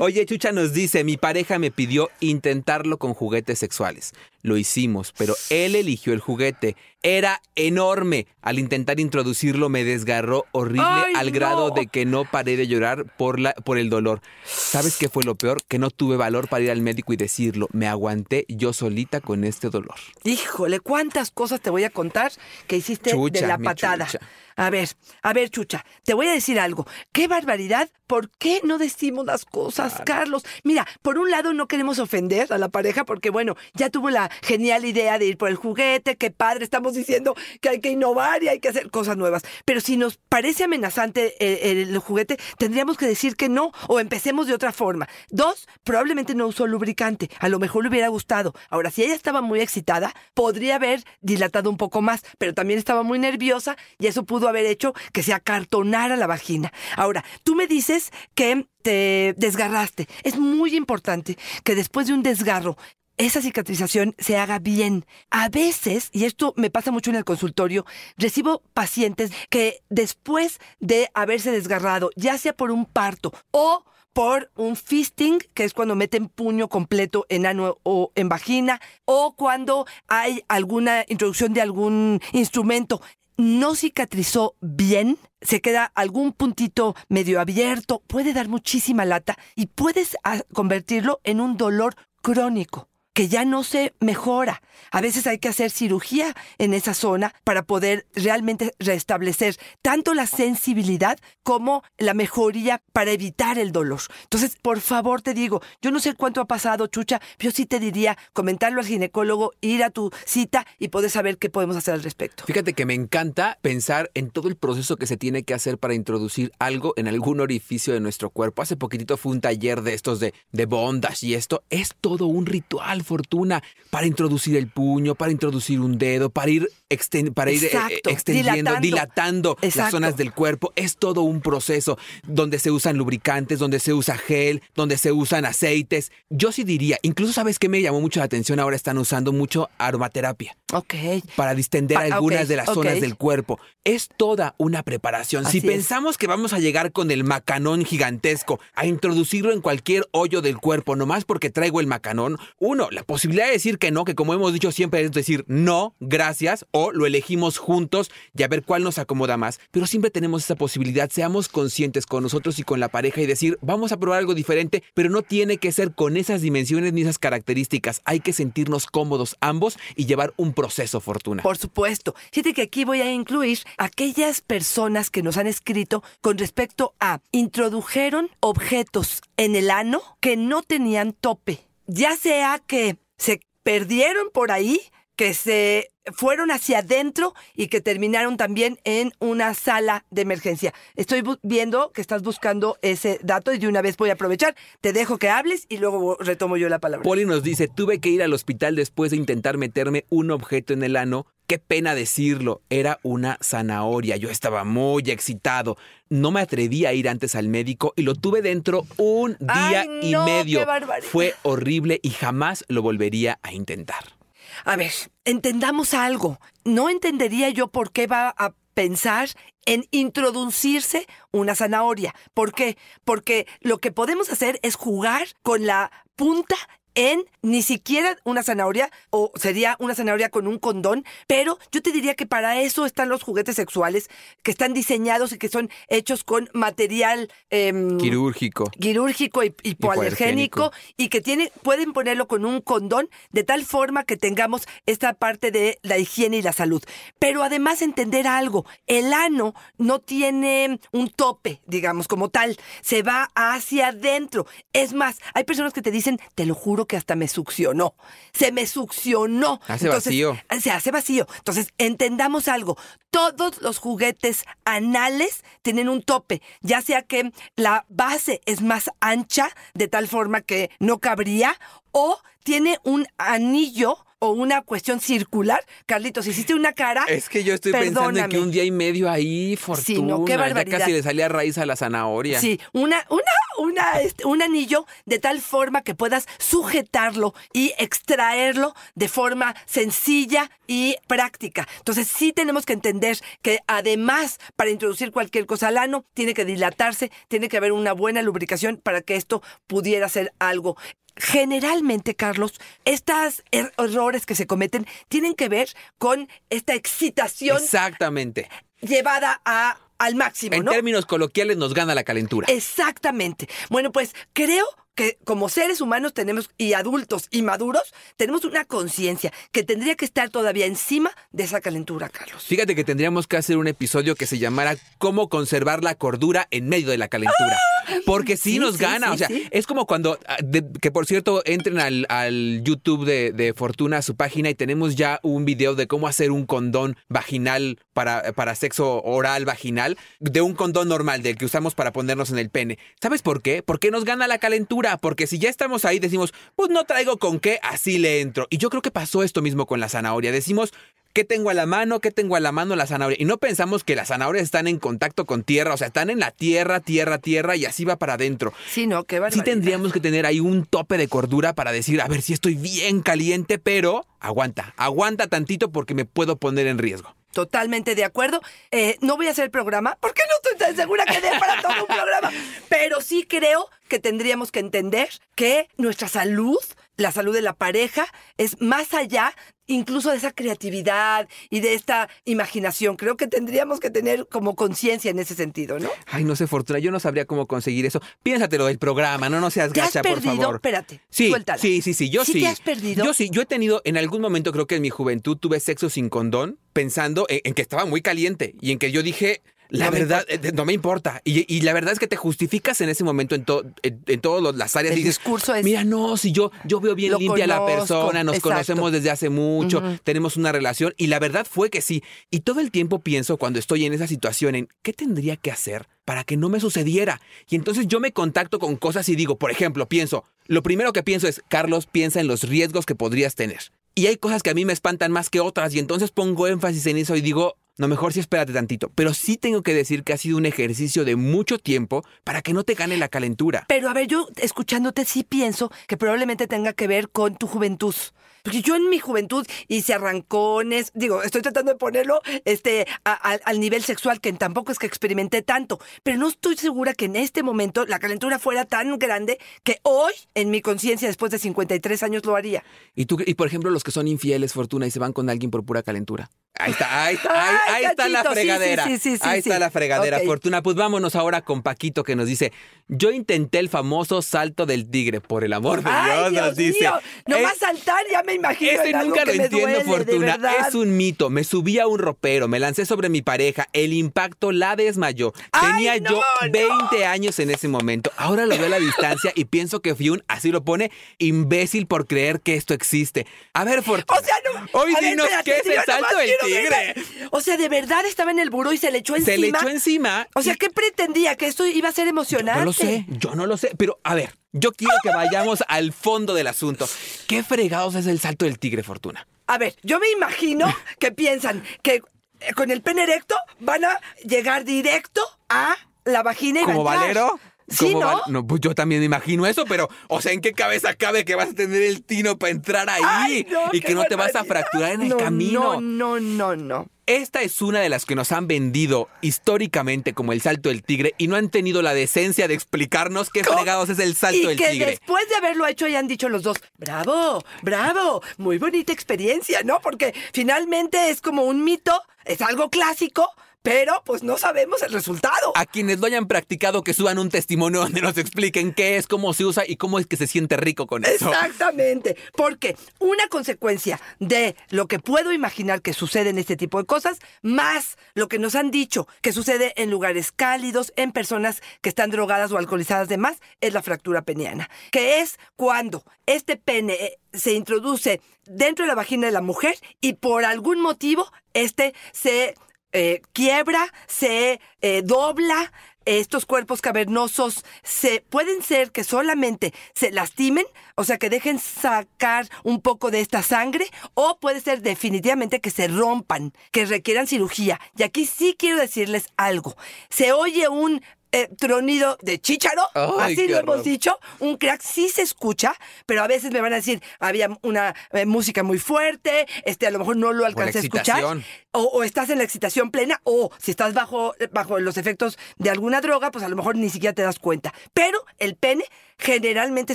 Oye, 0.00 0.24
Chucha 0.26 0.52
nos 0.52 0.72
dice, 0.72 1.04
mi 1.04 1.16
pareja 1.16 1.58
me 1.58 1.70
pidió 1.70 2.10
intentarlo 2.20 2.98
con 2.98 3.14
juguetes 3.14 3.58
sexuales. 3.58 4.12
Lo 4.46 4.56
hicimos, 4.56 5.12
pero 5.18 5.34
él 5.50 5.74
eligió 5.74 6.12
el 6.12 6.20
juguete. 6.20 6.76
Era 7.02 7.42
enorme. 7.56 8.28
Al 8.42 8.60
intentar 8.60 9.00
introducirlo 9.00 9.68
me 9.68 9.82
desgarró 9.82 10.44
horrible 10.52 10.86
¡Ay, 10.86 11.14
al 11.16 11.32
grado 11.32 11.70
no! 11.70 11.74
de 11.74 11.88
que 11.88 12.04
no 12.04 12.24
paré 12.24 12.56
de 12.56 12.68
llorar 12.68 13.06
por, 13.16 13.40
la, 13.40 13.54
por 13.54 13.76
el 13.76 13.90
dolor. 13.90 14.20
¿Sabes 14.44 14.98
qué 14.98 15.08
fue 15.08 15.24
lo 15.24 15.34
peor? 15.34 15.64
Que 15.66 15.80
no 15.80 15.90
tuve 15.90 16.16
valor 16.16 16.48
para 16.48 16.62
ir 16.62 16.70
al 16.70 16.80
médico 16.80 17.12
y 17.12 17.16
decirlo. 17.16 17.66
Me 17.72 17.88
aguanté 17.88 18.44
yo 18.48 18.72
solita 18.72 19.20
con 19.20 19.42
este 19.42 19.68
dolor. 19.68 19.96
Híjole, 20.22 20.78
cuántas 20.78 21.32
cosas 21.32 21.60
te 21.60 21.70
voy 21.70 21.82
a 21.82 21.90
contar 21.90 22.30
que 22.68 22.76
hiciste 22.76 23.10
Chucha, 23.10 23.40
de 23.40 23.46
la 23.48 23.58
patada. 23.58 24.06
chucha. 24.06 24.20
A 24.58 24.70
ver, 24.70 24.88
a 25.22 25.34
ver, 25.34 25.50
Chucha, 25.50 25.84
te 26.04 26.14
voy 26.14 26.28
a 26.28 26.32
decir 26.32 26.58
algo. 26.58 26.86
¡Qué 27.12 27.28
barbaridad! 27.28 27.90
¿Por 28.06 28.30
qué 28.30 28.60
no 28.64 28.78
decimos 28.78 29.26
las 29.26 29.44
cosas, 29.44 30.00
Carlos? 30.06 30.44
Mira, 30.64 30.86
por 31.02 31.18
un 31.18 31.30
lado 31.30 31.52
no 31.52 31.66
queremos 31.68 31.98
ofender 31.98 32.50
a 32.52 32.56
la 32.56 32.68
pareja 32.70 33.04
porque, 33.04 33.28
bueno, 33.28 33.54
ya 33.74 33.90
tuvo 33.90 34.08
la 34.08 34.30
genial 34.42 34.84
idea 34.84 35.18
de 35.18 35.26
ir 35.26 35.36
por 35.38 35.48
el 35.48 35.56
juguete, 35.56 36.16
qué 36.16 36.30
padre, 36.30 36.64
estamos 36.64 36.94
diciendo 36.94 37.34
que 37.60 37.68
hay 37.68 37.80
que 37.80 37.90
innovar 37.90 38.42
y 38.42 38.48
hay 38.48 38.60
que 38.60 38.68
hacer 38.68 38.90
cosas 38.90 39.16
nuevas. 39.16 39.42
Pero 39.64 39.80
si 39.80 39.96
nos 39.96 40.18
parece 40.28 40.64
amenazante 40.64 41.34
el, 41.40 41.78
el- 41.78 41.88
el 41.90 41.98
juguete, 41.98 42.36
tendríamos 42.58 42.96
que 42.96 43.06
decir 43.06 43.36
que 43.36 43.48
no 43.48 43.72
o 43.88 44.00
empecemos 44.00 44.46
de 44.46 44.54
otra 44.54 44.72
forma. 44.72 45.08
Dos, 45.30 45.68
probablemente 45.84 46.34
no 46.34 46.46
usó 46.46 46.66
lubricante, 46.66 47.30
a 47.38 47.48
lo 47.48 47.58
mejor 47.58 47.82
le 47.84 47.90
hubiera 47.90 48.08
gustado. 48.08 48.54
Ahora, 48.70 48.90
si 48.90 49.02
ella 49.04 49.14
estaba 49.14 49.40
muy 49.40 49.60
excitada, 49.60 50.14
podría 50.34 50.76
haber 50.76 51.02
dilatado 51.20 51.70
un 51.70 51.76
poco 51.76 52.02
más, 52.02 52.22
pero 52.38 52.54
también 52.54 52.78
estaba 52.78 53.02
muy 53.02 53.18
nerviosa 53.18 53.76
y 53.98 54.06
eso 54.06 54.24
pudo 54.24 54.48
haber 54.48 54.66
hecho 54.66 54.94
que 55.12 55.22
se 55.22 55.32
acartonara 55.32 56.16
la 56.16 56.26
vagina. 56.26 56.72
Ahora, 56.96 57.24
tú 57.42 57.54
me 57.54 57.66
dices 57.66 58.10
que 58.34 58.66
te 58.82 59.34
desgarraste. 59.36 60.06
Es 60.22 60.36
muy 60.38 60.76
importante 60.76 61.36
que 61.64 61.74
después 61.74 62.06
de 62.06 62.14
un 62.14 62.22
desgarro 62.22 62.76
esa 63.16 63.40
cicatrización 63.40 64.14
se 64.18 64.36
haga 64.36 64.58
bien. 64.58 65.06
A 65.30 65.48
veces, 65.48 66.10
y 66.12 66.24
esto 66.24 66.52
me 66.56 66.70
pasa 66.70 66.90
mucho 66.90 67.10
en 67.10 67.16
el 67.16 67.24
consultorio, 67.24 67.86
recibo 68.16 68.62
pacientes 68.74 69.32
que 69.50 69.82
después 69.88 70.60
de 70.80 71.08
haberse 71.14 71.50
desgarrado, 71.50 72.10
ya 72.16 72.38
sea 72.38 72.52
por 72.54 72.70
un 72.70 72.84
parto 72.84 73.32
o 73.50 73.84
por 74.12 74.50
un 74.56 74.76
fisting, 74.76 75.38
que 75.52 75.64
es 75.64 75.74
cuando 75.74 75.94
meten 75.94 76.28
puño 76.28 76.68
completo 76.68 77.26
en 77.28 77.44
ano 77.44 77.78
o 77.82 78.12
en 78.14 78.30
vagina, 78.30 78.80
o 79.04 79.34
cuando 79.36 79.86
hay 80.08 80.42
alguna 80.48 81.04
introducción 81.08 81.52
de 81.52 81.60
algún 81.60 82.20
instrumento, 82.32 83.02
no 83.36 83.74
cicatrizó 83.74 84.56
bien, 84.62 85.18
se 85.42 85.60
queda 85.60 85.84
algún 85.94 86.32
puntito 86.32 86.96
medio 87.10 87.40
abierto, 87.40 88.02
puede 88.06 88.32
dar 88.32 88.48
muchísima 88.48 89.04
lata 89.04 89.36
y 89.54 89.66
puedes 89.66 90.16
convertirlo 90.54 91.20
en 91.22 91.42
un 91.42 91.58
dolor 91.58 91.94
crónico 92.22 92.88
que 93.16 93.28
ya 93.28 93.46
no 93.46 93.64
se 93.64 93.94
mejora. 93.98 94.60
A 94.90 95.00
veces 95.00 95.26
hay 95.26 95.38
que 95.38 95.48
hacer 95.48 95.70
cirugía 95.70 96.36
en 96.58 96.74
esa 96.74 96.92
zona 96.92 97.34
para 97.44 97.62
poder 97.62 98.06
realmente 98.14 98.74
restablecer 98.78 99.56
tanto 99.80 100.12
la 100.12 100.26
sensibilidad 100.26 101.18
como 101.42 101.82
la 101.96 102.12
mejoría 102.12 102.82
para 102.92 103.12
evitar 103.12 103.58
el 103.58 103.72
dolor. 103.72 104.00
Entonces, 104.24 104.58
por 104.60 104.82
favor, 104.82 105.22
te 105.22 105.32
digo, 105.32 105.62
yo 105.80 105.90
no 105.90 105.98
sé 105.98 106.12
cuánto 106.12 106.42
ha 106.42 106.44
pasado, 106.44 106.88
Chucha, 106.88 107.22
yo 107.38 107.50
sí 107.52 107.64
te 107.64 107.80
diría 107.80 108.18
comentarlo 108.34 108.80
al 108.80 108.86
ginecólogo, 108.86 109.52
ir 109.62 109.82
a 109.82 109.88
tu 109.88 110.10
cita 110.26 110.66
y 110.78 110.88
poder 110.88 111.10
saber 111.10 111.38
qué 111.38 111.48
podemos 111.48 111.74
hacer 111.74 111.94
al 111.94 112.02
respecto. 112.02 112.44
Fíjate 112.44 112.74
que 112.74 112.84
me 112.84 112.92
encanta 112.92 113.58
pensar 113.62 114.10
en 114.12 114.28
todo 114.28 114.48
el 114.48 114.56
proceso 114.56 114.96
que 114.96 115.06
se 115.06 115.16
tiene 115.16 115.42
que 115.42 115.54
hacer 115.54 115.78
para 115.78 115.94
introducir 115.94 116.52
algo 116.58 116.92
en 116.96 117.08
algún 117.08 117.40
orificio 117.40 117.94
de 117.94 118.00
nuestro 118.00 118.28
cuerpo. 118.28 118.60
Hace 118.60 118.76
poquitito 118.76 119.16
fue 119.16 119.32
un 119.32 119.40
taller 119.40 119.80
de 119.80 119.94
estos 119.94 120.20
de, 120.20 120.34
de 120.52 120.66
bondas 120.66 121.22
y 121.22 121.32
esto 121.32 121.64
es 121.70 121.94
todo 121.98 122.26
un 122.26 122.44
ritual, 122.44 123.05
fortuna 123.06 123.62
para 123.90 124.06
introducir 124.06 124.56
el 124.56 124.68
puño, 124.68 125.14
para 125.14 125.32
introducir 125.32 125.80
un 125.80 125.96
dedo, 125.96 126.28
para 126.28 126.50
ir, 126.50 126.68
exten- 126.90 127.32
para 127.34 127.50
ir 127.50 127.64
eh, 127.64 127.66
Exacto, 127.66 128.10
extendiendo, 128.10 128.52
dilatando. 128.80 128.80
dilatando, 128.80 129.58
las 129.74 129.90
zonas 129.90 130.16
del 130.16 130.32
cuerpo. 130.32 130.72
Es 130.76 130.96
todo 130.96 131.22
un 131.22 131.40
proceso 131.40 131.98
donde 132.26 132.58
se 132.58 132.70
usan 132.70 132.96
lubricantes, 132.96 133.58
donde 133.58 133.80
se 133.80 133.92
usa 133.92 134.16
gel, 134.18 134.62
donde 134.74 134.98
se 134.98 135.12
usan 135.12 135.44
aceites. 135.44 136.12
Yo 136.30 136.52
sí 136.52 136.64
diría, 136.64 136.98
incluso 137.02 137.32
sabes 137.32 137.58
que 137.58 137.68
me 137.68 137.82
llamó 137.82 138.00
mucho 138.00 138.20
la 138.20 138.26
atención, 138.26 138.60
ahora 138.60 138.76
están 138.76 138.98
usando 138.98 139.32
mucho 139.32 139.68
aromaterapia 139.78 140.56
Ok. 140.72 140.94
para 141.36 141.54
distender 141.54 141.96
Pa- 141.98 142.04
algunas 142.04 142.48
de 142.48 142.56
las 142.56 142.66
zonas 142.66 143.00
del 143.00 143.16
cuerpo. 143.16 143.58
Es 143.84 144.08
toda 144.16 144.54
una 144.58 144.82
preparación. 144.82 145.46
Así 145.46 145.60
si 145.60 145.66
es. 145.66 145.72
pensamos 145.72 146.18
que 146.18 146.26
vamos 146.26 146.52
a 146.52 146.58
llegar 146.58 146.92
con 146.92 147.10
el 147.10 147.24
macanón 147.24 147.84
gigantesco 147.84 148.60
a 148.74 148.86
introducirlo 148.86 149.52
en 149.52 149.60
cualquier 149.60 150.06
hoyo 150.12 150.42
del 150.42 150.58
cuerpo, 150.58 150.96
nomás 150.96 151.24
porque 151.24 151.50
traigo 151.50 151.80
el 151.80 151.86
macanón, 151.86 152.38
uno, 152.58 152.88
la 152.90 153.02
posibilidad 153.04 153.46
de 153.46 153.52
decir 153.52 153.78
que 153.78 153.90
no, 153.90 154.04
que 154.04 154.14
como 154.14 154.34
hemos 154.34 154.52
dicho 154.52 154.72
siempre 154.72 155.02
es 155.02 155.12
decir 155.12 155.44
no, 155.46 155.94
gracias, 156.00 156.64
o 156.76 156.92
lo 156.92 157.06
elegimos 157.06 157.56
juntos 157.56 158.10
y 158.36 158.42
a 158.42 158.48
ver 158.48 158.62
cuál 158.62 158.82
nos 158.84 158.98
acomoda 158.98 159.38
más. 159.38 159.60
Pero 159.70 159.86
siempre 159.86 160.10
tenemos 160.10 160.44
esa 160.44 160.56
posibilidad, 160.56 161.08
seamos 161.08 161.48
conscientes 161.48 162.04
con 162.04 162.22
nosotros 162.22 162.58
y 162.58 162.64
con 162.64 162.80
la 162.80 162.88
pareja 162.88 163.22
y 163.22 163.26
decir, 163.26 163.58
vamos 163.62 163.92
a 163.92 163.96
probar 163.96 164.18
algo 164.18 164.34
diferente, 164.34 164.82
pero 164.92 165.08
no 165.08 165.22
tiene 165.22 165.56
que 165.56 165.72
ser 165.72 165.94
con 165.94 166.18
esas 166.18 166.42
dimensiones 166.42 166.92
ni 166.92 167.00
esas 167.00 167.18
características. 167.18 168.02
Hay 168.04 168.20
que 168.20 168.34
sentirnos 168.34 168.86
cómodos 168.86 169.36
ambos 169.40 169.78
y 169.94 170.04
llevar 170.04 170.34
un 170.36 170.52
proceso 170.52 171.00
fortuna. 171.00 171.42
Por 171.42 171.56
supuesto. 171.56 172.14
Fíjate 172.30 172.52
que 172.52 172.62
aquí 172.62 172.84
voy 172.84 173.00
a 173.00 173.10
incluir 173.10 173.60
aquellas 173.78 174.42
personas 174.42 175.08
que 175.08 175.22
nos 175.22 175.38
han 175.38 175.46
escrito 175.46 176.02
con 176.20 176.36
respecto 176.36 176.94
a 177.00 177.20
introdujeron 177.32 178.28
objetos 178.40 179.22
en 179.38 179.56
el 179.56 179.70
ano 179.70 180.02
que 180.20 180.36
no 180.36 180.62
tenían 180.62 181.14
tope. 181.14 181.60
Ya 181.86 182.16
sea 182.16 182.58
que 182.66 182.98
se 183.16 183.40
perdieron 183.62 184.28
por 184.32 184.52
ahí, 184.52 184.80
que 185.16 185.34
se 185.34 185.90
fueron 186.14 186.50
hacia 186.50 186.78
adentro 186.78 187.34
y 187.54 187.66
que 187.68 187.80
terminaron 187.80 188.36
también 188.36 188.78
en 188.84 189.12
una 189.18 189.54
sala 189.54 190.04
de 190.10 190.22
emergencia. 190.22 190.72
Estoy 190.94 191.22
viendo 191.42 191.90
que 191.92 192.00
estás 192.00 192.22
buscando 192.22 192.78
ese 192.82 193.18
dato 193.22 193.52
y 193.52 193.58
de 193.58 193.66
una 193.66 193.82
vez 193.82 193.96
voy 193.96 194.10
a 194.10 194.12
aprovechar. 194.12 194.54
Te 194.80 194.92
dejo 194.92 195.18
que 195.18 195.30
hables 195.30 195.66
y 195.68 195.78
luego 195.78 196.16
retomo 196.20 196.56
yo 196.56 196.68
la 196.68 196.78
palabra. 196.78 197.02
Poli 197.02 197.24
nos 197.24 197.42
dice, 197.42 197.66
tuve 197.66 197.98
que 197.98 198.10
ir 198.10 198.22
al 198.22 198.32
hospital 198.32 198.76
después 198.76 199.10
de 199.10 199.16
intentar 199.16 199.56
meterme 199.58 200.04
un 200.08 200.30
objeto 200.30 200.74
en 200.74 200.84
el 200.84 200.96
ano. 200.96 201.26
Qué 201.46 201.58
pena 201.58 201.94
decirlo, 201.94 202.60
era 202.70 202.98
una 203.02 203.38
zanahoria. 203.40 204.16
Yo 204.16 204.30
estaba 204.30 204.64
muy 204.64 205.04
excitado. 205.10 205.76
No 206.08 206.30
me 206.32 206.40
atreví 206.40 206.86
a 206.86 206.92
ir 206.92 207.08
antes 207.08 207.36
al 207.36 207.48
médico 207.48 207.92
y 207.96 208.02
lo 208.02 208.14
tuve 208.14 208.42
dentro 208.42 208.84
un 208.96 209.36
día 209.38 209.82
Ay, 209.88 210.10
y 210.10 210.16
medio. 210.16 210.66
qué. 210.66 211.02
Fue 211.02 211.34
horrible 211.42 212.00
y 212.02 212.10
jamás 212.10 212.64
lo 212.68 212.82
volvería 212.82 213.38
a 213.42 213.52
intentar. 213.52 214.15
A 214.64 214.76
ver, 214.76 214.92
entendamos 215.24 215.94
algo. 215.94 216.38
No 216.64 216.88
entendería 216.88 217.50
yo 217.50 217.68
por 217.68 217.92
qué 217.92 218.06
va 218.06 218.34
a 218.36 218.54
pensar 218.74 219.28
en 219.64 219.86
introducirse 219.90 221.06
una 221.32 221.54
zanahoria. 221.54 222.14
¿Por 222.34 222.52
qué? 222.52 222.76
Porque 223.04 223.46
lo 223.60 223.78
que 223.78 223.92
podemos 223.92 224.30
hacer 224.30 224.60
es 224.62 224.76
jugar 224.76 225.26
con 225.42 225.66
la 225.66 225.90
punta 226.14 226.56
en 226.96 227.24
ni 227.42 227.62
siquiera 227.62 228.16
una 228.24 228.42
zanahoria 228.42 228.90
o 229.10 229.30
sería 229.36 229.76
una 229.78 229.94
zanahoria 229.94 230.30
con 230.30 230.48
un 230.48 230.58
condón, 230.58 231.04
pero 231.28 231.58
yo 231.70 231.80
te 231.80 231.92
diría 231.92 232.14
que 232.16 232.26
para 232.26 232.60
eso 232.60 232.84
están 232.86 233.08
los 233.08 233.22
juguetes 233.22 233.54
sexuales 233.54 234.08
que 234.42 234.50
están 234.50 234.74
diseñados 234.74 235.30
y 235.32 235.38
que 235.38 235.48
son 235.48 235.70
hechos 235.88 236.24
con 236.24 236.48
material 236.52 237.30
em, 237.50 237.98
Quirúrgico. 237.98 238.64
quirúrgico 238.80 239.44
y 239.44 239.54
hipoalergénico 239.62 239.76
Hipoalergénico. 239.76 240.72
y 240.96 241.08
que 241.08 241.20
tiene, 241.20 241.52
pueden 241.62 241.92
ponerlo 241.92 242.26
con 242.26 242.44
un 242.44 242.60
condón 242.60 243.08
de 243.30 243.44
tal 243.44 243.64
forma 243.64 244.02
que 244.04 244.16
tengamos 244.16 244.66
esta 244.86 245.12
parte 245.14 245.50
de 245.50 245.78
la 245.82 245.98
higiene 245.98 246.38
y 246.38 246.42
la 246.42 246.52
salud. 246.52 246.82
Pero 247.18 247.42
además 247.42 247.82
entender 247.82 248.26
algo, 248.26 248.64
el 248.86 249.12
ano 249.12 249.54
no 249.76 250.00
tiene 250.00 250.80
un 250.92 251.10
tope, 251.10 251.60
digamos, 251.66 252.08
como 252.08 252.30
tal, 252.30 252.56
se 252.80 253.02
va 253.02 253.28
hacia 253.34 253.88
adentro. 253.88 254.46
Es 254.72 254.94
más, 254.94 255.18
hay 255.34 255.44
personas 255.44 255.72
que 255.72 255.82
te 255.82 255.90
dicen, 255.90 256.18
te 256.34 256.46
lo 256.46 256.54
juro 256.54 256.85
que 256.86 256.96
hasta 256.96 257.16
me 257.16 257.28
succionó, 257.28 257.94
se 258.32 258.52
me 258.52 258.66
succionó. 258.66 259.60
Hace 259.68 259.88
vacío. 259.88 260.38
Se 260.60 260.70
hace 260.70 260.90
vacío. 260.90 261.26
Entonces, 261.38 261.68
entendamos 261.78 262.48
algo. 262.48 262.76
Todos 263.10 263.60
los 263.62 263.78
juguetes 263.78 264.44
anales 264.64 265.42
tienen 265.62 265.88
un 265.88 266.02
tope, 266.02 266.42
ya 266.60 266.82
sea 266.82 267.02
que 267.02 267.32
la 267.56 267.86
base 267.88 268.40
es 268.46 268.62
más 268.62 268.90
ancha, 269.00 269.50
de 269.74 269.88
tal 269.88 270.08
forma 270.08 270.40
que 270.40 270.70
no 270.78 270.98
cabría, 270.98 271.58
o 271.92 272.18
tiene 272.44 272.78
un 272.84 273.06
anillo 273.18 274.05
o 274.18 274.30
una 274.30 274.62
cuestión 274.62 275.00
circular. 275.00 275.64
Carlitos, 275.86 276.26
hiciste 276.26 276.54
una 276.54 276.72
cara. 276.72 277.04
Es 277.08 277.28
que 277.28 277.44
yo 277.44 277.54
estoy 277.54 277.72
pensando 277.72 278.18
en 278.18 278.28
que 278.28 278.38
un 278.38 278.50
día 278.50 278.64
y 278.64 278.70
medio 278.70 279.10
ahí, 279.10 279.56
fortuna. 279.56 279.84
Sí, 279.84 280.02
no, 280.02 280.24
qué 280.24 280.32
ya 280.32 280.38
barbaridad. 280.38 280.78
casi 280.78 280.92
le 280.92 281.02
salía 281.02 281.28
raíz 281.28 281.58
a 281.58 281.66
la 281.66 281.76
zanahoria. 281.76 282.40
Sí, 282.40 282.60
una, 282.72 283.04
una, 283.10 283.22
una, 283.58 284.00
este, 284.00 284.26
un 284.26 284.42
anillo 284.42 284.86
de 285.04 285.18
tal 285.18 285.40
forma 285.40 285.82
que 285.82 285.94
puedas 285.94 286.26
sujetarlo 286.38 287.34
y 287.52 287.72
extraerlo 287.78 288.74
de 288.94 289.08
forma 289.08 289.54
sencilla 289.66 290.50
y 290.66 290.96
práctica. 291.06 291.68
Entonces 291.78 292.08
sí 292.08 292.32
tenemos 292.32 292.66
que 292.66 292.72
entender 292.72 293.18
que 293.42 293.60
además 293.66 294.38
para 294.56 294.70
introducir 294.70 295.12
cualquier 295.12 295.46
cosa 295.46 295.68
al 295.68 295.78
ano 295.78 296.04
tiene 296.14 296.34
que 296.34 296.44
dilatarse, 296.44 297.10
tiene 297.28 297.48
que 297.48 297.56
haber 297.56 297.72
una 297.72 297.92
buena 297.92 298.22
lubricación 298.22 298.76
para 298.76 299.02
que 299.02 299.16
esto 299.16 299.42
pudiera 299.66 300.08
ser 300.08 300.32
algo. 300.38 300.76
Generalmente, 301.16 302.14
Carlos, 302.14 302.54
estos 302.84 303.42
er- 303.50 303.72
errores 303.78 304.26
que 304.26 304.34
se 304.34 304.46
cometen 304.46 304.86
tienen 305.08 305.34
que 305.34 305.48
ver 305.48 305.68
con 305.98 306.28
esta 306.50 306.74
excitación 306.74 307.56
Exactamente. 307.62 308.48
llevada 308.80 309.40
a, 309.44 309.78
al 309.98 310.14
máximo, 310.14 310.56
En 310.56 310.64
¿no? 310.64 310.70
términos 310.70 311.06
coloquiales 311.06 311.56
nos 311.56 311.74
gana 311.74 311.94
la 311.94 312.04
calentura. 312.04 312.46
Exactamente. 312.50 313.48
Bueno, 313.70 313.92
pues 313.92 314.14
creo 314.34 314.66
que 314.96 315.18
como 315.24 315.48
seres 315.48 315.80
humanos 315.80 316.12
tenemos, 316.14 316.50
y 316.58 316.72
adultos 316.72 317.28
y 317.30 317.42
maduros, 317.42 317.94
tenemos 318.16 318.44
una 318.44 318.64
conciencia 318.64 319.32
que 319.52 319.62
tendría 319.62 319.94
que 319.94 320.04
estar 320.04 320.30
todavía 320.30 320.66
encima 320.66 321.12
de 321.30 321.44
esa 321.44 321.60
calentura, 321.60 322.08
Carlos. 322.08 322.42
Fíjate 322.42 322.74
que 322.74 322.82
tendríamos 322.82 323.28
que 323.28 323.36
hacer 323.36 323.58
un 323.58 323.68
episodio 323.68 324.16
que 324.16 324.26
se 324.26 324.38
llamara 324.38 324.76
Cómo 324.98 325.28
conservar 325.28 325.84
la 325.84 325.94
cordura 325.94 326.48
en 326.50 326.68
medio 326.68 326.88
de 326.88 326.98
la 326.98 327.06
calentura. 327.08 327.56
Porque 328.04 328.36
sí, 328.36 328.54
Sí, 328.54 328.58
nos 328.58 328.76
sí, 328.76 328.82
gana. 328.82 329.08
sí, 329.08 329.12
o 329.12 329.16
sea, 329.18 329.28
es 329.52 329.66
como 329.66 329.86
cuando, 329.86 330.18
ah, 330.26 330.38
de- 330.42 330.64
que 330.80 330.90
por 330.90 331.06
cierto, 331.06 331.42
entren 331.44 331.78
al, 331.78 332.06
al 332.08 332.62
YouTube 332.64 333.04
de, 333.04 333.30
de 333.32 333.52
Fortuna, 333.54 333.98
a 333.98 334.02
su 334.02 334.16
página, 334.16 334.48
y 334.50 334.54
tenemos 334.56 334.96
ya 334.96 335.20
un 335.22 335.44
video 335.44 335.74
de 335.76 335.86
cómo 335.86 336.08
hacer 336.08 336.30
un 336.32 336.46
condón 336.46 336.96
vaginal 337.08 337.78
para, 337.92 338.32
para 338.32 338.54
sexo 338.56 339.02
oral 339.02 339.44
vaginal, 339.44 339.96
de 340.20 340.40
un 340.40 340.54
condón 340.54 340.88
normal, 340.88 341.22
del 341.22 341.36
que 341.36 341.44
usamos 341.44 341.74
para 341.74 341.92
ponernos 341.92 342.30
en 342.30 342.38
el 342.38 342.50
pene. 342.50 342.78
¿Sabes 343.00 343.22
por 343.22 343.42
qué? 343.42 343.62
Porque 343.62 343.90
nos 343.90 344.04
gana 344.04 344.26
la 344.26 344.38
calentura. 344.38 344.85
Porque 344.96 345.26
si 345.26 345.38
ya 345.38 345.48
estamos 345.48 345.84
ahí, 345.84 345.98
decimos, 345.98 346.32
pues 346.54 346.70
no 346.70 346.84
traigo 346.84 347.18
con 347.18 347.40
qué, 347.40 347.58
así 347.62 347.98
le 347.98 348.20
entro. 348.20 348.46
Y 348.50 348.58
yo 348.58 348.70
creo 348.70 348.82
que 348.82 348.90
pasó 348.90 349.22
esto 349.22 349.42
mismo 349.42 349.66
con 349.66 349.80
la 349.80 349.88
zanahoria. 349.88 350.32
Decimos, 350.32 350.72
¿Qué 351.16 351.24
tengo 351.24 351.48
a 351.48 351.54
la 351.54 351.64
mano? 351.64 352.00
¿Qué 352.00 352.10
tengo 352.10 352.36
a 352.36 352.40
la 352.40 352.52
mano? 352.52 352.76
La 352.76 352.86
zanahoria. 352.86 353.16
Y 353.18 353.24
no 353.24 353.38
pensamos 353.38 353.84
que 353.84 353.96
las 353.96 354.08
zanahorias 354.08 354.44
están 354.44 354.66
en 354.66 354.78
contacto 354.78 355.24
con 355.24 355.44
tierra, 355.44 355.72
o 355.72 355.76
sea, 355.78 355.86
están 355.86 356.10
en 356.10 356.18
la 356.20 356.30
tierra, 356.30 356.80
tierra, 356.80 357.16
tierra, 357.16 357.56
y 357.56 357.64
así 357.64 357.86
va 357.86 357.96
para 357.96 358.12
adentro. 358.14 358.52
Sí, 358.70 358.86
no, 358.86 359.04
qué 359.04 359.16
Sí 359.16 359.20
barbaridad. 359.20 359.44
tendríamos 359.44 359.94
que 359.94 360.00
tener 360.00 360.26
ahí 360.26 360.40
un 360.40 360.66
tope 360.66 360.98
de 360.98 361.08
cordura 361.08 361.54
para 361.54 361.72
decir, 361.72 362.02
a 362.02 362.06
ver 362.06 362.20
si 362.20 362.34
estoy 362.34 362.54
bien 362.54 363.00
caliente, 363.00 363.58
pero 363.58 364.04
aguanta, 364.20 364.74
aguanta 364.76 365.26
tantito 365.26 365.70
porque 365.72 365.94
me 365.94 366.04
puedo 366.04 366.36
poner 366.36 366.66
en 366.66 366.76
riesgo. 366.76 367.16
Totalmente 367.36 367.94
de 367.94 368.02
acuerdo. 368.02 368.40
Eh, 368.70 368.96
no 369.02 369.18
voy 369.18 369.26
a 369.28 369.32
hacer 369.32 369.44
el 369.44 369.50
programa 369.50 369.98
porque 370.00 370.22
no 370.26 370.36
estoy 370.36 370.56
tan 370.56 370.74
segura 370.74 371.04
que 371.04 371.20
dé 371.20 371.28
para 371.38 371.60
todo 371.60 371.82
un 371.82 371.86
programa. 371.86 372.32
Pero 372.70 373.02
sí 373.02 373.26
creo 373.28 373.68
que 373.88 373.98
tendríamos 373.98 374.50
que 374.50 374.60
entender 374.60 375.10
que 375.34 375.68
nuestra 375.76 376.08
salud, 376.08 376.56
la 376.96 377.12
salud 377.12 377.34
de 377.34 377.42
la 377.42 377.52
pareja, 377.52 378.06
es 378.38 378.58
más 378.62 378.94
allá 378.94 379.34
incluso 379.66 380.10
de 380.10 380.16
esa 380.16 380.32
creatividad 380.32 381.28
y 381.50 381.60
de 381.60 381.74
esta 381.74 382.08
imaginación. 382.24 382.96
Creo 382.96 383.16
que 383.16 383.26
tendríamos 383.26 383.80
que 383.80 383.90
tener 383.90 384.26
como 384.28 384.54
conciencia 384.56 385.10
en 385.10 385.18
ese 385.18 385.34
sentido, 385.34 385.78
¿no? 385.78 385.88
Ay, 386.06 386.24
no 386.24 386.36
sé, 386.36 386.46
Fortuna, 386.46 386.78
yo 386.78 386.90
no 386.90 387.00
sabría 387.00 387.24
cómo 387.26 387.46
conseguir 387.46 387.86
eso. 387.86 388.00
Piénsatelo 388.22 388.66
del 388.66 388.78
programa, 388.78 389.28
no, 389.28 389.40
no 389.40 389.50
seas 389.50 389.72
¿Te 389.72 389.80
has 389.80 389.92
gacha, 389.94 390.02
por 390.02 390.20
perdido? 390.20 390.36
favor. 390.42 390.54
Espérate, 390.56 391.00
Sí, 391.10 391.28
suéltala. 391.28 391.58
sí, 391.58 391.82
sí, 391.82 391.94
sí, 391.94 392.10
yo 392.10 392.24
¿Sí 392.24 392.32
sí. 392.34 392.40
te 392.40 392.46
has 392.48 392.60
perdido? 392.60 393.04
Yo 393.04 393.14
sí, 393.14 393.28
yo 393.30 393.42
he 393.42 393.46
tenido, 393.46 393.80
en 393.84 393.96
algún 393.96 394.20
momento 394.20 394.52
creo 394.52 394.66
que 394.66 394.76
en 394.76 394.82
mi 394.82 394.90
juventud 394.90 395.36
tuve 395.36 395.60
sexo 395.60 395.90
sin 395.90 396.08
condón, 396.08 396.58
pensando 396.72 397.26
en, 397.28 397.40
en 397.44 397.54
que 397.54 397.62
estaba 397.62 397.84
muy 397.86 398.02
caliente 398.02 398.54
y 398.60 398.72
en 398.72 398.78
que 398.78 398.92
yo 398.92 399.02
dije, 399.02 399.42
la 399.70 399.86
No 399.86 399.90
verdad, 399.92 400.24
eh, 400.28 400.52
no 400.54 400.64
me 400.64 400.72
importa. 400.72 401.20
Y, 401.24 401.44
y 401.54 401.60
la 401.62 401.72
verdad 401.72 401.92
es 401.92 401.98
que 401.98 402.06
te 402.06 402.16
justificas 402.16 402.80
en 402.80 402.88
ese 402.88 403.04
momento 403.04 403.34
en, 403.34 403.44
to- 403.44 403.64
en, 403.82 404.02
en 404.06 404.20
todas 404.20 404.54
las 404.54 404.76
áreas. 404.76 404.92
El 404.92 405.00
y 405.00 405.02
dices, 405.04 405.18
discurso 405.18 405.54
es- 405.54 405.64
Mira, 405.64 405.84
no, 405.84 406.16
si 406.16 406.32
yo, 406.32 406.52
yo 406.64 406.80
veo 406.80 406.94
bien 406.94 407.14
limpia 407.18 407.44
a 407.44 407.48
la 407.48 407.66
persona, 407.66 408.22
nos 408.24 408.36
exacto. 408.36 408.50
conocemos 408.54 408.92
desde 408.92 409.10
hace 409.10 409.28
mucho, 409.28 409.82
tenemos 410.04 410.36
una 410.36 410.52
relación 410.52 410.94
y 410.96 411.08
la 411.08 411.18
verdad 411.18 411.46
fue 411.50 411.70
que 411.70 411.80
sí. 411.80 412.02
Y 412.30 412.40
todo 412.40 412.60
el 412.60 412.70
tiempo 412.70 413.00
pienso 413.00 413.36
cuando 413.36 413.58
estoy 413.58 413.84
en 413.84 413.92
esa 413.92 414.06
situación 414.06 414.54
en 414.54 414.68
qué 414.82 414.92
tendría 414.92 415.36
que 415.36 415.50
hacer 415.50 415.86
para 416.04 416.22
que 416.22 416.36
no 416.36 416.48
me 416.48 416.60
sucediera. 416.60 417.20
Y 417.48 417.56
entonces 417.56 417.88
yo 417.88 417.98
me 418.00 418.12
contacto 418.12 418.58
con 418.60 418.76
cosas 418.76 419.08
y 419.08 419.16
digo, 419.16 419.36
por 419.38 419.50
ejemplo, 419.50 419.88
pienso, 419.88 420.24
lo 420.46 420.62
primero 420.62 420.92
que 420.92 421.02
pienso 421.02 421.26
es, 421.26 421.42
Carlos, 421.48 421.86
piensa 421.86 422.20
en 422.20 422.28
los 422.28 422.44
riesgos 422.44 422.86
que 422.86 422.94
podrías 422.94 423.34
tener. 423.34 423.58
Y 423.96 424.06
hay 424.06 424.16
cosas 424.16 424.42
que 424.42 424.50
a 424.50 424.54
mí 424.54 424.64
me 424.64 424.72
espantan 424.74 425.10
más 425.10 425.30
que 425.30 425.40
otras 425.40 425.74
y 425.74 425.78
entonces 425.78 426.10
pongo 426.12 426.46
énfasis 426.46 426.86
en 426.86 426.98
eso 426.98 427.16
y 427.16 427.22
digo, 427.22 427.56
no, 427.78 427.88
mejor 427.88 428.12
sí 428.12 428.20
espérate 428.20 428.52
tantito. 428.52 428.90
Pero 428.94 429.12
sí 429.14 429.36
tengo 429.36 429.62
que 429.62 429.74
decir 429.74 430.02
que 430.04 430.12
ha 430.12 430.16
sido 430.16 430.36
un 430.36 430.46
ejercicio 430.46 431.04
de 431.04 431.16
mucho 431.16 431.58
tiempo 431.58 432.04
para 432.24 432.42
que 432.42 432.52
no 432.52 432.64
te 432.64 432.74
gane 432.74 432.96
la 432.96 433.08
calentura. 433.08 433.64
Pero 433.68 433.88
a 433.88 433.92
ver, 433.94 434.06
yo 434.06 434.28
escuchándote 434.36 435.04
sí 435.04 435.24
pienso 435.24 435.70
que 435.86 435.96
probablemente 435.96 436.46
tenga 436.46 436.72
que 436.72 436.86
ver 436.88 437.10
con 437.10 437.36
tu 437.36 437.46
juventud. 437.46 437.94
Porque 438.42 438.62
yo 438.62 438.76
en 438.76 438.88
mi 438.88 439.00
juventud 439.00 439.44
hice 439.66 439.92
arrancones, 439.94 440.92
digo, 440.94 441.22
estoy 441.24 441.42
tratando 441.42 441.72
de 441.72 441.78
ponerlo 441.78 442.20
este, 442.44 442.86
a- 443.04 443.32
a- 443.32 443.40
al 443.44 443.58
nivel 443.58 443.82
sexual, 443.82 444.20
que 444.20 444.32
tampoco 444.34 444.70
es 444.70 444.78
que 444.78 444.86
experimenté 444.86 445.42
tanto, 445.42 445.80
pero 446.04 446.16
no 446.16 446.28
estoy 446.28 446.56
segura 446.56 446.94
que 446.94 447.06
en 447.06 447.16
este 447.16 447.42
momento 447.42 447.86
la 447.86 447.98
calentura 447.98 448.38
fuera 448.38 448.64
tan 448.64 448.98
grande 449.00 449.38
que 449.64 449.78
hoy, 449.82 450.12
en 450.34 450.50
mi 450.50 450.60
conciencia, 450.60 451.08
después 451.08 451.32
de 451.32 451.40
53 451.40 452.02
años, 452.04 452.24
lo 452.24 452.36
haría. 452.36 452.62
Y 452.94 453.06
tú, 453.06 453.18
y 453.26 453.34
por 453.34 453.48
ejemplo, 453.48 453.70
los 453.70 453.82
que 453.82 453.90
son 453.90 454.06
infieles, 454.06 454.52
Fortuna, 454.52 454.86
y 454.86 454.92
se 454.92 455.00
van 455.00 455.12
con 455.12 455.28
alguien 455.28 455.50
por 455.50 455.64
pura 455.64 455.82
calentura. 455.82 456.30
Ahí 456.58 456.72
está, 456.72 457.04
ahí, 457.04 457.14
está, 457.16 457.74
ahí- 457.74 457.84
está 457.84 458.08
la 458.08 458.24
fregadera. 458.24 458.84
sí, 458.84 458.98
sí, 458.98 459.16
sí, 459.16 459.22
ahí 459.22 459.40
está 459.40 459.58
la 459.58 459.70
fregadera. 459.70 460.20
Fortuna. 460.24 460.62
Pues 460.62 460.74
vámonos 460.76 461.14
ahora 461.14 461.42
con 461.42 461.62
Paquito 461.62 462.02
que 462.02 462.16
nos 462.16 462.26
dice, 462.26 462.52
yo 462.88 463.10
intenté 463.10 463.58
el 463.58 463.68
famoso 463.68 464.22
salto 464.22 464.64
del 464.64 464.88
tigre, 464.90 465.20
por 465.20 465.44
el 465.44 465.52
amor 465.52 465.82
de 465.82 465.90
Ay, 465.90 466.06
Dios, 466.18 466.30
Dios 466.32 466.46
nos 466.46 466.56
dice. 466.56 466.80
mío, 466.80 466.92
nomás 467.26 467.52
"Es- 467.54 467.58
saltar 467.58 467.98
ya 468.10 468.22
me 468.22 468.34
imagino 468.34 468.82
en 468.82 468.96
algo 468.96 469.08
nunca 469.10 469.24
lo 469.26 469.32
entiendo, 469.32 469.58
duele, 469.68 469.84
Fortuna. 469.84 470.38
Es 470.66 470.74
un 470.74 470.96
mito. 470.96 471.28
Me 471.30 471.44
subí 471.44 471.78
a 471.78 471.86
un 471.86 471.98
ropero, 471.98 472.48
me 472.48 472.58
lancé 472.58 472.86
sobre 472.86 473.08
mi 473.08 473.22
pareja, 473.22 473.68
el 473.72 473.92
impacto 473.92 474.50
la 474.52 474.76
desmayó. 474.76 475.32
¡Ay, 475.52 475.72
Tenía 475.72 476.00
no, 476.00 476.10
yo 476.10 476.22
no! 476.42 476.50
20 476.52 477.04
años 477.06 477.38
en 477.38 477.50
ese 477.50 477.68
momento. 477.68 478.10
Ahora 478.16 478.46
lo 478.46 478.56
veo 478.56 478.66
a 478.66 478.70
la 478.70 478.78
distancia 478.78 479.30
y 479.34 479.44
pienso 479.44 479.80
que 479.80 479.94
fui 479.94 480.08
un, 480.10 480.22
así 480.28 480.50
lo 480.50 480.64
pone, 480.64 480.90
imbécil 481.18 481.86
por 481.86 482.06
creer 482.06 482.40
que 482.40 482.54
esto 482.54 482.72
existe. 482.72 483.26
A 483.52 483.64
ver, 483.64 483.82
Fortuna. 483.82 484.18
O 484.20 484.24
sea, 484.24 484.34
no. 484.54 484.66
Hoy 484.72 484.94
dinos 485.00 485.26
qué 485.44 485.58
es 485.58 485.66
el 485.66 485.82
salto 485.84 486.16
del 486.16 486.30
tigre. 486.46 486.94
O 487.30 487.40
sea, 487.40 487.56
de 487.56 487.68
verdad 487.68 488.04
estaba 488.06 488.30
en 488.30 488.38
el 488.38 488.50
buró 488.50 488.72
y 488.72 488.78
se 488.78 488.90
le 488.90 488.98
echó 488.98 489.16
encima. 489.16 489.34
Se 489.34 489.38
le 489.38 489.48
echó 489.48 489.68
encima. 489.68 490.28
O 490.34 490.42
sea, 490.42 490.54
¿qué 490.54 490.70
pretendía? 490.70 491.36
¿Que 491.36 491.46
esto 491.46 491.66
iba 491.66 491.88
a 491.88 491.92
ser 491.92 492.08
emocionante? 492.08 492.60
No 492.60 492.66
lo 492.66 492.72
sé, 492.72 493.04
yo 493.08 493.34
no 493.34 493.46
lo 493.46 493.56
sé, 493.56 493.72
pero 493.76 493.98
a 494.04 494.14
ver, 494.14 494.34
yo 494.52 494.72
quiero 494.72 494.94
que 495.02 495.10
vayamos 495.10 495.62
al 495.68 495.92
fondo 495.92 496.34
del 496.34 496.46
asunto. 496.46 496.88
¿Qué 497.26 497.42
fregados 497.42 497.94
es 497.94 498.06
el 498.06 498.20
salto 498.20 498.44
del 498.44 498.58
tigre, 498.58 498.82
Fortuna? 498.82 499.26
A 499.46 499.58
ver, 499.58 499.76
yo 499.82 500.00
me 500.00 500.10
imagino 500.10 500.74
que 500.98 501.12
piensan 501.12 501.62
que 501.82 502.02
eh, 502.40 502.52
con 502.54 502.70
el 502.70 502.82
pene 502.82 503.02
erecto 503.02 503.34
van 503.60 503.84
a 503.84 504.00
llegar 504.24 504.64
directo 504.64 505.22
a 505.48 505.76
la 506.04 506.22
vagina 506.22 506.62
y 506.62 506.64
¿Como. 506.64 506.84
Valero? 506.84 507.38
Sí, 507.68 507.92
¿Como 507.92 508.22
¿no? 508.28 508.46
Pues 508.46 508.60
yo 508.60 508.74
también 508.74 509.00
me 509.00 509.06
imagino 509.06 509.44
eso, 509.46 509.64
pero, 509.66 509.88
o 510.08 510.20
sea, 510.20 510.32
¿en 510.32 510.40
qué 510.40 510.52
cabeza 510.52 510.94
cabe 510.94 511.24
que 511.24 511.34
vas 511.34 511.50
a 511.50 511.54
tener 511.54 511.82
el 511.82 512.04
tino 512.04 512.38
para 512.38 512.52
entrar 512.52 512.88
ahí? 512.88 513.02
Ay, 513.04 513.46
no, 513.50 513.70
y 513.72 513.80
que 513.80 513.94
no 513.94 514.04
te 514.04 514.14
vas 514.14 514.36
a 514.36 514.44
fracturar 514.44 514.92
en 514.92 515.02
el 515.02 515.08
No, 515.08 515.16
camino. 515.16 515.80
No, 515.80 515.80
no, 515.80 516.20
no, 516.20 516.56
no. 516.56 516.86
Esta 517.06 517.42
es 517.42 517.62
una 517.62 517.80
de 517.80 517.88
las 517.88 518.04
que 518.04 518.14
nos 518.16 518.32
han 518.32 518.46
vendido 518.48 519.08
históricamente 519.20 520.12
como 520.12 520.32
el 520.32 520.40
salto 520.42 520.68
del 520.70 520.82
tigre 520.82 521.14
y 521.18 521.28
no 521.28 521.36
han 521.36 521.50
tenido 521.50 521.80
la 521.82 521.94
decencia 521.94 522.48
de 522.48 522.54
explicarnos 522.54 523.30
qué 523.30 523.42
¿Cómo? 523.42 523.58
fregados 523.58 523.88
es 523.90 523.98
el 524.00 524.16
salto 524.16 524.38
y 524.38 524.46
del 524.46 524.56
que 524.56 524.68
tigre. 524.70 524.86
después 524.90 525.28
de 525.28 525.36
haberlo 525.36 525.66
hecho 525.68 525.86
hayan 525.86 526.08
dicho 526.08 526.28
los 526.28 526.42
dos, 526.42 526.56
bravo, 526.78 527.44
bravo, 527.62 528.22
muy 528.38 528.58
bonita 528.58 528.92
experiencia, 528.92 529.62
¿no? 529.64 529.80
Porque 529.80 530.14
finalmente 530.32 531.10
es 531.10 531.20
como 531.20 531.44
un 531.44 531.62
mito, 531.62 531.92
es 532.24 532.42
algo 532.42 532.70
clásico, 532.70 533.28
pero 533.66 534.00
pues 534.04 534.22
no 534.22 534.38
sabemos 534.38 534.80
el 534.84 534.92
resultado. 534.92 535.50
A 535.56 535.66
quienes 535.66 535.98
lo 535.98 536.06
hayan 536.06 536.28
practicado 536.28 536.84
que 536.84 536.94
suban 536.94 537.18
un 537.18 537.30
testimonio 537.30 537.80
donde 537.80 538.00
nos 538.00 538.16
expliquen 538.16 538.72
qué 538.72 538.96
es, 538.96 539.08
cómo 539.08 539.34
se 539.34 539.44
usa 539.44 539.64
y 539.66 539.74
cómo 539.74 539.98
es 539.98 540.06
que 540.06 540.16
se 540.16 540.28
siente 540.28 540.56
rico 540.56 540.86
con 540.86 541.04
eso. 541.04 541.30
Exactamente, 541.32 542.16
porque 542.36 542.76
una 543.00 543.26
consecuencia 543.26 544.00
de 544.20 544.54
lo 544.70 544.86
que 544.86 545.00
puedo 545.00 545.32
imaginar 545.32 545.82
que 545.82 545.94
sucede 545.94 546.30
en 546.30 546.38
este 546.38 546.56
tipo 546.56 546.78
de 546.78 546.86
cosas, 546.86 547.18
más 547.42 547.96
lo 548.14 548.28
que 548.28 548.38
nos 548.38 548.54
han 548.54 548.70
dicho 548.70 549.08
que 549.20 549.32
sucede 549.32 549.72
en 549.74 549.90
lugares 549.90 550.30
cálidos, 550.30 550.92
en 550.94 551.10
personas 551.10 551.60
que 551.80 551.88
están 551.88 552.10
drogadas 552.10 552.52
o 552.52 552.58
alcoholizadas 552.58 553.08
de 553.08 553.18
más, 553.18 553.38
es 553.60 553.74
la 553.74 553.82
fractura 553.82 554.22
peniana, 554.22 554.70
que 554.92 555.18
es 555.18 555.40
cuando 555.56 556.04
este 556.26 556.56
pene 556.56 556.92
eh, 556.94 557.18
se 557.32 557.54
introduce 557.54 558.20
dentro 558.44 558.84
de 558.84 558.88
la 558.88 558.94
vagina 558.94 559.26
de 559.26 559.32
la 559.32 559.40
mujer 559.40 559.76
y 560.00 560.12
por 560.12 560.44
algún 560.44 560.80
motivo 560.80 561.32
este 561.52 561.94
se 562.12 562.54
eh, 562.96 563.20
quiebra, 563.34 563.92
se 564.06 564.58
eh, 564.80 565.02
dobla, 565.04 565.70
estos 566.06 566.46
cuerpos 566.46 566.80
cavernosos 566.80 567.64
se 567.82 568.24
pueden 568.30 568.62
ser 568.62 568.92
que 568.92 569.04
solamente 569.04 569.74
se 569.92 570.12
lastimen, 570.12 570.64
o 570.94 571.04
sea, 571.04 571.18
que 571.18 571.28
dejen 571.28 571.58
sacar 571.58 572.48
un 572.62 572.80
poco 572.80 573.10
de 573.10 573.20
esta 573.20 573.42
sangre, 573.42 573.86
o 574.14 574.38
puede 574.38 574.60
ser 574.60 574.80
definitivamente 574.80 575.60
que 575.60 575.70
se 575.70 575.88
rompan, 575.88 576.52
que 576.70 576.86
requieran 576.86 577.26
cirugía. 577.26 577.80
Y 577.98 578.04
aquí 578.04 578.24
sí 578.24 578.54
quiero 578.58 578.80
decirles 578.80 579.26
algo. 579.36 579.76
Se 580.08 580.32
oye 580.32 580.68
un 580.68 581.02
eh, 581.32 581.48
tronido 581.58 582.16
de 582.22 582.40
chícharo, 582.40 582.82
Ay, 582.94 583.34
así 583.34 583.48
lo 583.48 583.58
hemos 583.58 583.84
dicho, 583.84 584.18
un 584.38 584.56
crack 584.56 584.80
sí 584.80 585.08
se 585.08 585.22
escucha, 585.22 585.74
pero 586.06 586.22
a 586.22 586.26
veces 586.26 586.52
me 586.52 586.60
van 586.60 586.72
a 586.72 586.76
decir, 586.76 587.02
había 587.18 587.48
una 587.62 587.94
eh, 588.12 588.26
música 588.26 588.62
muy 588.62 588.78
fuerte, 588.78 589.46
este 589.64 589.86
a 589.86 589.90
lo 589.90 589.98
mejor 589.98 590.16
no 590.16 590.32
lo 590.32 590.46
alcancé 590.46 590.78
a 590.78 590.82
escuchar, 590.82 591.24
o, 591.72 591.82
o 591.82 592.02
estás 592.02 592.30
en 592.30 592.38
la 592.38 592.44
excitación 592.44 592.90
plena, 592.90 593.20
o 593.24 593.50
si 593.58 593.70
estás 593.70 593.94
bajo, 593.94 594.34
bajo 594.52 594.78
los 594.78 594.96
efectos 594.96 595.38
de 595.56 595.70
alguna 595.70 596.00
droga, 596.00 596.30
pues 596.30 596.44
a 596.44 596.48
lo 596.48 596.56
mejor 596.56 596.76
ni 596.76 596.90
siquiera 596.90 597.14
te 597.14 597.22
das 597.22 597.38
cuenta. 597.38 597.72
Pero 597.92 598.24
el 598.38 598.56
pene 598.56 598.84
generalmente 599.18 599.94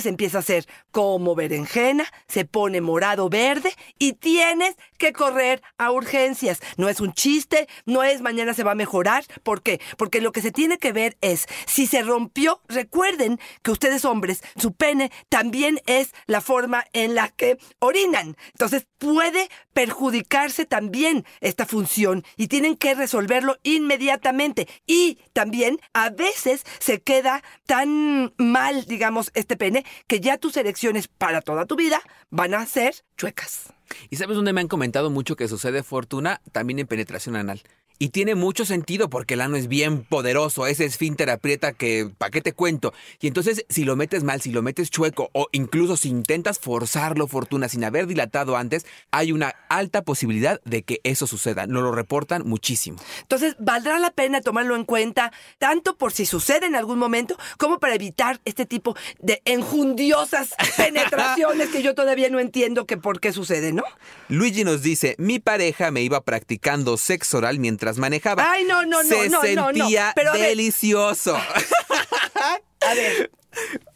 se 0.00 0.08
empieza 0.08 0.38
a 0.38 0.40
hacer 0.40 0.66
como 0.90 1.34
berenjena, 1.34 2.04
se 2.28 2.44
pone 2.44 2.80
morado 2.80 3.28
verde 3.28 3.72
y 3.98 4.14
tienes 4.14 4.74
que 4.98 5.12
correr 5.12 5.62
a 5.78 5.90
urgencias. 5.92 6.60
No 6.76 6.88
es 6.88 7.00
un 7.00 7.12
chiste, 7.12 7.68
no 7.86 8.02
es 8.02 8.20
mañana 8.20 8.54
se 8.54 8.64
va 8.64 8.72
a 8.72 8.76
mejorar. 8.76 9.24
¿Por 9.42 9.62
qué? 9.62 9.80
Porque 9.96 10.20
lo 10.20 10.32
que 10.32 10.42
se 10.42 10.50
tiene 10.50 10.78
que 10.78 10.92
ver 10.92 11.16
es 11.22 11.46
si 11.66 11.86
se 11.86 12.02
rompió, 12.02 12.60
recuerden 12.68 13.40
que 13.62 13.70
ustedes 13.70 14.04
hombres, 14.04 14.42
su 14.56 14.74
pene 14.74 15.10
también 15.28 15.80
es 15.86 16.12
la 16.26 16.40
forma 16.40 16.84
en 16.92 17.14
la 17.14 17.28
que 17.28 17.58
orinan. 17.78 18.36
Entonces 18.52 18.86
puede 18.98 19.48
perjudicarse 19.72 20.66
también 20.66 21.24
esta 21.40 21.66
función 21.66 22.24
y 22.36 22.48
tienen 22.48 22.76
que 22.76 22.94
resolverlo 22.94 23.58
inmediatamente. 23.62 24.68
Y 24.86 25.18
también 25.32 25.80
a 25.94 26.10
veces 26.10 26.64
se 26.78 27.00
queda 27.00 27.42
tan 27.66 28.34
mal, 28.36 28.84
digamos, 28.84 29.30
este 29.34 29.56
pene 29.56 29.84
que 30.06 30.20
ya 30.20 30.38
tus 30.38 30.56
erecciones 30.56 31.08
para 31.08 31.40
toda 31.40 31.66
tu 31.66 31.76
vida 31.76 32.02
van 32.30 32.54
a 32.54 32.66
ser 32.66 32.94
chuecas. 33.16 33.72
¿Y 34.10 34.16
sabes 34.16 34.36
dónde 34.36 34.52
me 34.52 34.60
han 34.60 34.68
comentado 34.68 35.10
mucho 35.10 35.36
que 35.36 35.48
sucede 35.48 35.82
fortuna? 35.82 36.40
También 36.52 36.78
en 36.78 36.86
penetración 36.86 37.36
anal. 37.36 37.62
Y 37.98 38.08
tiene 38.08 38.34
mucho 38.34 38.64
sentido 38.64 39.08
porque 39.08 39.34
el 39.34 39.40
ano 39.40 39.56
es 39.56 39.68
bien 39.68 40.04
poderoso, 40.04 40.66
ese 40.66 40.84
esfínter 40.84 41.30
aprieta 41.30 41.72
que, 41.72 42.10
¿para 42.18 42.30
qué 42.30 42.40
te 42.40 42.52
cuento? 42.52 42.92
Y 43.20 43.28
entonces, 43.28 43.64
si 43.68 43.84
lo 43.84 43.96
metes 43.96 44.24
mal, 44.24 44.40
si 44.40 44.50
lo 44.50 44.62
metes 44.62 44.90
chueco 44.90 45.30
o 45.32 45.48
incluso 45.52 45.96
si 45.96 46.08
intentas 46.08 46.58
forzarlo, 46.58 47.28
fortuna, 47.28 47.68
sin 47.68 47.84
haber 47.84 48.06
dilatado 48.06 48.56
antes, 48.56 48.86
hay 49.10 49.32
una 49.32 49.54
alta 49.68 50.02
posibilidad 50.02 50.60
de 50.64 50.82
que 50.82 51.00
eso 51.04 51.26
suceda. 51.26 51.66
Nos 51.66 51.82
lo 51.82 51.92
reportan 51.92 52.46
muchísimo. 52.46 52.98
Entonces, 53.20 53.56
valdrá 53.58 53.98
la 53.98 54.10
pena 54.10 54.40
tomarlo 54.40 54.74
en 54.76 54.84
cuenta, 54.84 55.32
tanto 55.58 55.96
por 55.96 56.12
si 56.12 56.26
sucede 56.26 56.66
en 56.66 56.76
algún 56.76 56.98
momento, 56.98 57.36
como 57.58 57.78
para 57.78 57.94
evitar 57.94 58.40
este 58.44 58.66
tipo 58.66 58.96
de 59.20 59.42
enjundiosas 59.44 60.54
penetraciones 60.76 61.68
que 61.68 61.82
yo 61.82 61.94
todavía 61.94 62.28
no 62.30 62.40
entiendo 62.40 62.86
que 62.86 62.96
por 62.96 63.20
qué 63.20 63.32
sucede, 63.32 63.72
¿no? 63.72 63.84
Luigi 64.28 64.64
nos 64.64 64.82
dice, 64.82 65.14
mi 65.18 65.38
pareja 65.38 65.90
me 65.90 66.02
iba 66.02 66.20
practicando 66.22 66.96
sexo 66.96 67.38
oral 67.38 67.58
mientras 67.58 67.81
manejaba. 67.98 68.50
Ay, 68.50 68.64
no, 68.64 68.84
no, 68.86 69.02
no, 69.02 69.08
Se 69.08 69.28
no, 69.28 69.42
no, 69.42 69.72
no. 69.72 69.78
sentía 69.78 70.10
a 70.10 70.14
ver. 70.32 70.48
delicioso. 70.48 71.36
A 72.80 72.94
ver. 72.94 73.30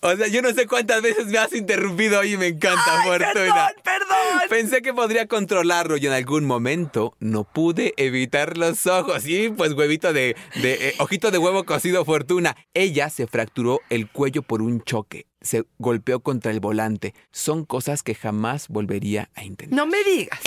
O 0.00 0.14
sea, 0.14 0.28
yo 0.28 0.42
no 0.42 0.52
sé 0.52 0.66
cuántas 0.66 1.00
veces 1.02 1.26
me 1.26 1.38
has 1.38 1.52
interrumpido 1.54 2.22
y 2.22 2.36
me 2.36 2.48
encanta, 2.48 3.00
Ay, 3.00 3.08
Fortuna. 3.08 3.32
perdón, 3.32 3.66
perdón. 3.82 4.40
Pensé 4.50 4.82
que 4.82 4.92
podría 4.94 5.26
controlarlo 5.26 5.96
y 5.96 6.06
en 6.06 6.12
algún 6.12 6.44
momento 6.44 7.16
no 7.18 7.44
pude 7.44 7.94
evitar 7.96 8.58
los 8.58 8.86
ojos. 8.86 9.22
Sí, 9.22 9.48
pues 9.56 9.72
huevito 9.72 10.12
de, 10.12 10.36
de 10.62 10.88
eh, 10.90 10.94
ojito 10.98 11.30
de 11.30 11.38
huevo 11.38 11.64
cocido 11.64 12.04
Fortuna. 12.04 12.54
Ella 12.74 13.08
se 13.10 13.26
fracturó 13.26 13.80
el 13.90 14.08
cuello 14.10 14.42
por 14.42 14.62
un 14.62 14.82
choque. 14.82 15.26
Se 15.46 15.64
golpeó 15.78 16.20
contra 16.20 16.50
el 16.50 16.60
volante. 16.60 17.14
Son 17.30 17.64
cosas 17.64 18.02
que 18.02 18.14
jamás 18.14 18.68
volvería 18.68 19.30
a 19.34 19.44
intentar. 19.44 19.76
No 19.76 19.86
me 19.86 20.02
digas. 20.04 20.40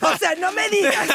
O 0.00 0.16
sea, 0.16 0.34
no 0.36 0.50
me 0.52 0.68
digas. 0.68 1.08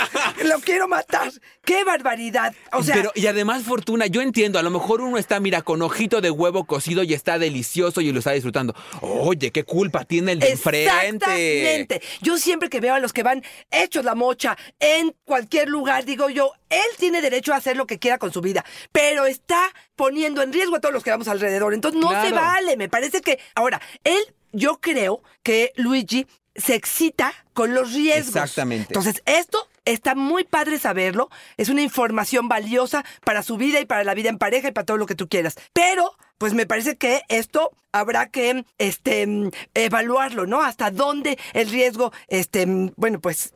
Lo 0.46 0.60
quiero 0.60 0.88
matar. 0.88 1.32
¡Qué 1.66 1.84
barbaridad! 1.84 2.54
O 2.72 2.84
sea, 2.84 2.96
Pero, 2.96 3.12
y 3.16 3.28
además, 3.28 3.64
Fortuna, 3.64 4.08
yo 4.08 4.22
entiendo, 4.22 4.60
a 4.60 4.64
lo 4.64 4.70
mejor 4.70 5.02
uno 5.02 5.18
está, 5.18 5.40
mira, 5.40 5.62
con 5.62 5.82
ojito 5.82 6.22
de 6.22 6.32
huevo 6.32 6.66
cocido 6.66 7.04
y 7.04 7.14
está 7.14 7.38
delicioso 7.40 8.00
y 8.02 8.12
lo 8.12 8.20
está 8.20 8.32
disfrutando. 8.32 8.74
Oye, 9.02 9.52
¿qué 9.52 9.64
culpa 9.64 10.06
tiene 10.06 10.34
el 10.34 10.40
de 10.40 10.52
enfrente? 10.52 10.86
Exactamente. 10.86 12.02
Yo 12.22 12.38
siempre 12.38 12.70
que 12.70 12.80
veo 12.80 12.94
a 12.94 13.00
los 13.00 13.14
que 13.14 13.24
van 13.24 13.44
hechos 13.72 14.06
la 14.06 14.16
mocha 14.16 14.58
en 14.80 15.14
cualquier 15.26 15.70
lugar, 15.70 16.06
digo 16.06 16.30
yo, 16.30 16.52
él 16.70 16.98
tiene 16.98 17.22
derecho 17.22 17.54
a 17.54 17.58
hacer 17.58 17.78
lo 17.78 17.88
que 17.88 18.00
quiera 18.00 18.18
con 18.18 18.32
su 18.32 18.42
vida, 18.42 18.66
pero 18.92 19.26
está 19.26 19.62
poniendo 19.96 20.42
en 20.42 20.54
riesgo 20.54 20.76
a 20.76 20.80
todos 20.80 20.94
los 20.94 21.04
que 21.04 21.12
vamos 21.12 21.28
alrededor. 21.28 21.74
Entonces 21.74 22.00
no 22.00 22.10
se 22.22 22.32
vale. 22.32 22.78
Me 22.78 22.90
parece 22.90 23.22
que. 23.22 23.40
Ahora, 23.56 23.82
él, 24.04 24.22
yo 24.52 24.80
creo 24.80 25.22
que 25.44 25.74
Luigi 25.76 26.28
se 26.56 26.76
excita 26.76 27.34
con 27.54 27.74
los 27.74 27.94
riesgos. 27.94 28.36
Exactamente. 28.36 28.88
Entonces, 28.90 29.22
esto 29.26 29.68
está 29.86 30.16
muy 30.16 30.44
padre 30.44 30.80
saberlo. 30.80 31.30
Es 31.56 31.70
una 31.70 31.82
información 31.82 32.48
valiosa 32.48 33.06
para 33.24 33.44
su 33.44 33.58
vida 33.58 33.80
y 33.80 33.86
para 33.86 34.04
la 34.04 34.14
vida 34.14 34.30
en 34.30 34.38
pareja 34.38 34.68
y 34.68 34.72
para 34.72 34.86
todo 34.86 34.98
lo 34.98 35.06
que 35.06 35.16
tú 35.16 35.28
quieras. 35.28 35.56
Pero, 35.74 36.18
pues 36.38 36.54
me 36.54 36.66
parece 36.66 36.98
que 36.98 37.22
esto 37.30 37.72
habrá 37.92 38.30
que 38.30 38.66
este, 38.78 39.26
mm, 39.26 39.52
evaluarlo, 39.74 40.46
¿no? 40.46 40.62
Hasta 40.62 40.92
dónde 40.92 41.38
el 41.54 41.70
riesgo, 41.70 42.12
este, 42.28 42.66
mm, 42.66 42.94
bueno, 42.96 43.20
pues 43.20 43.54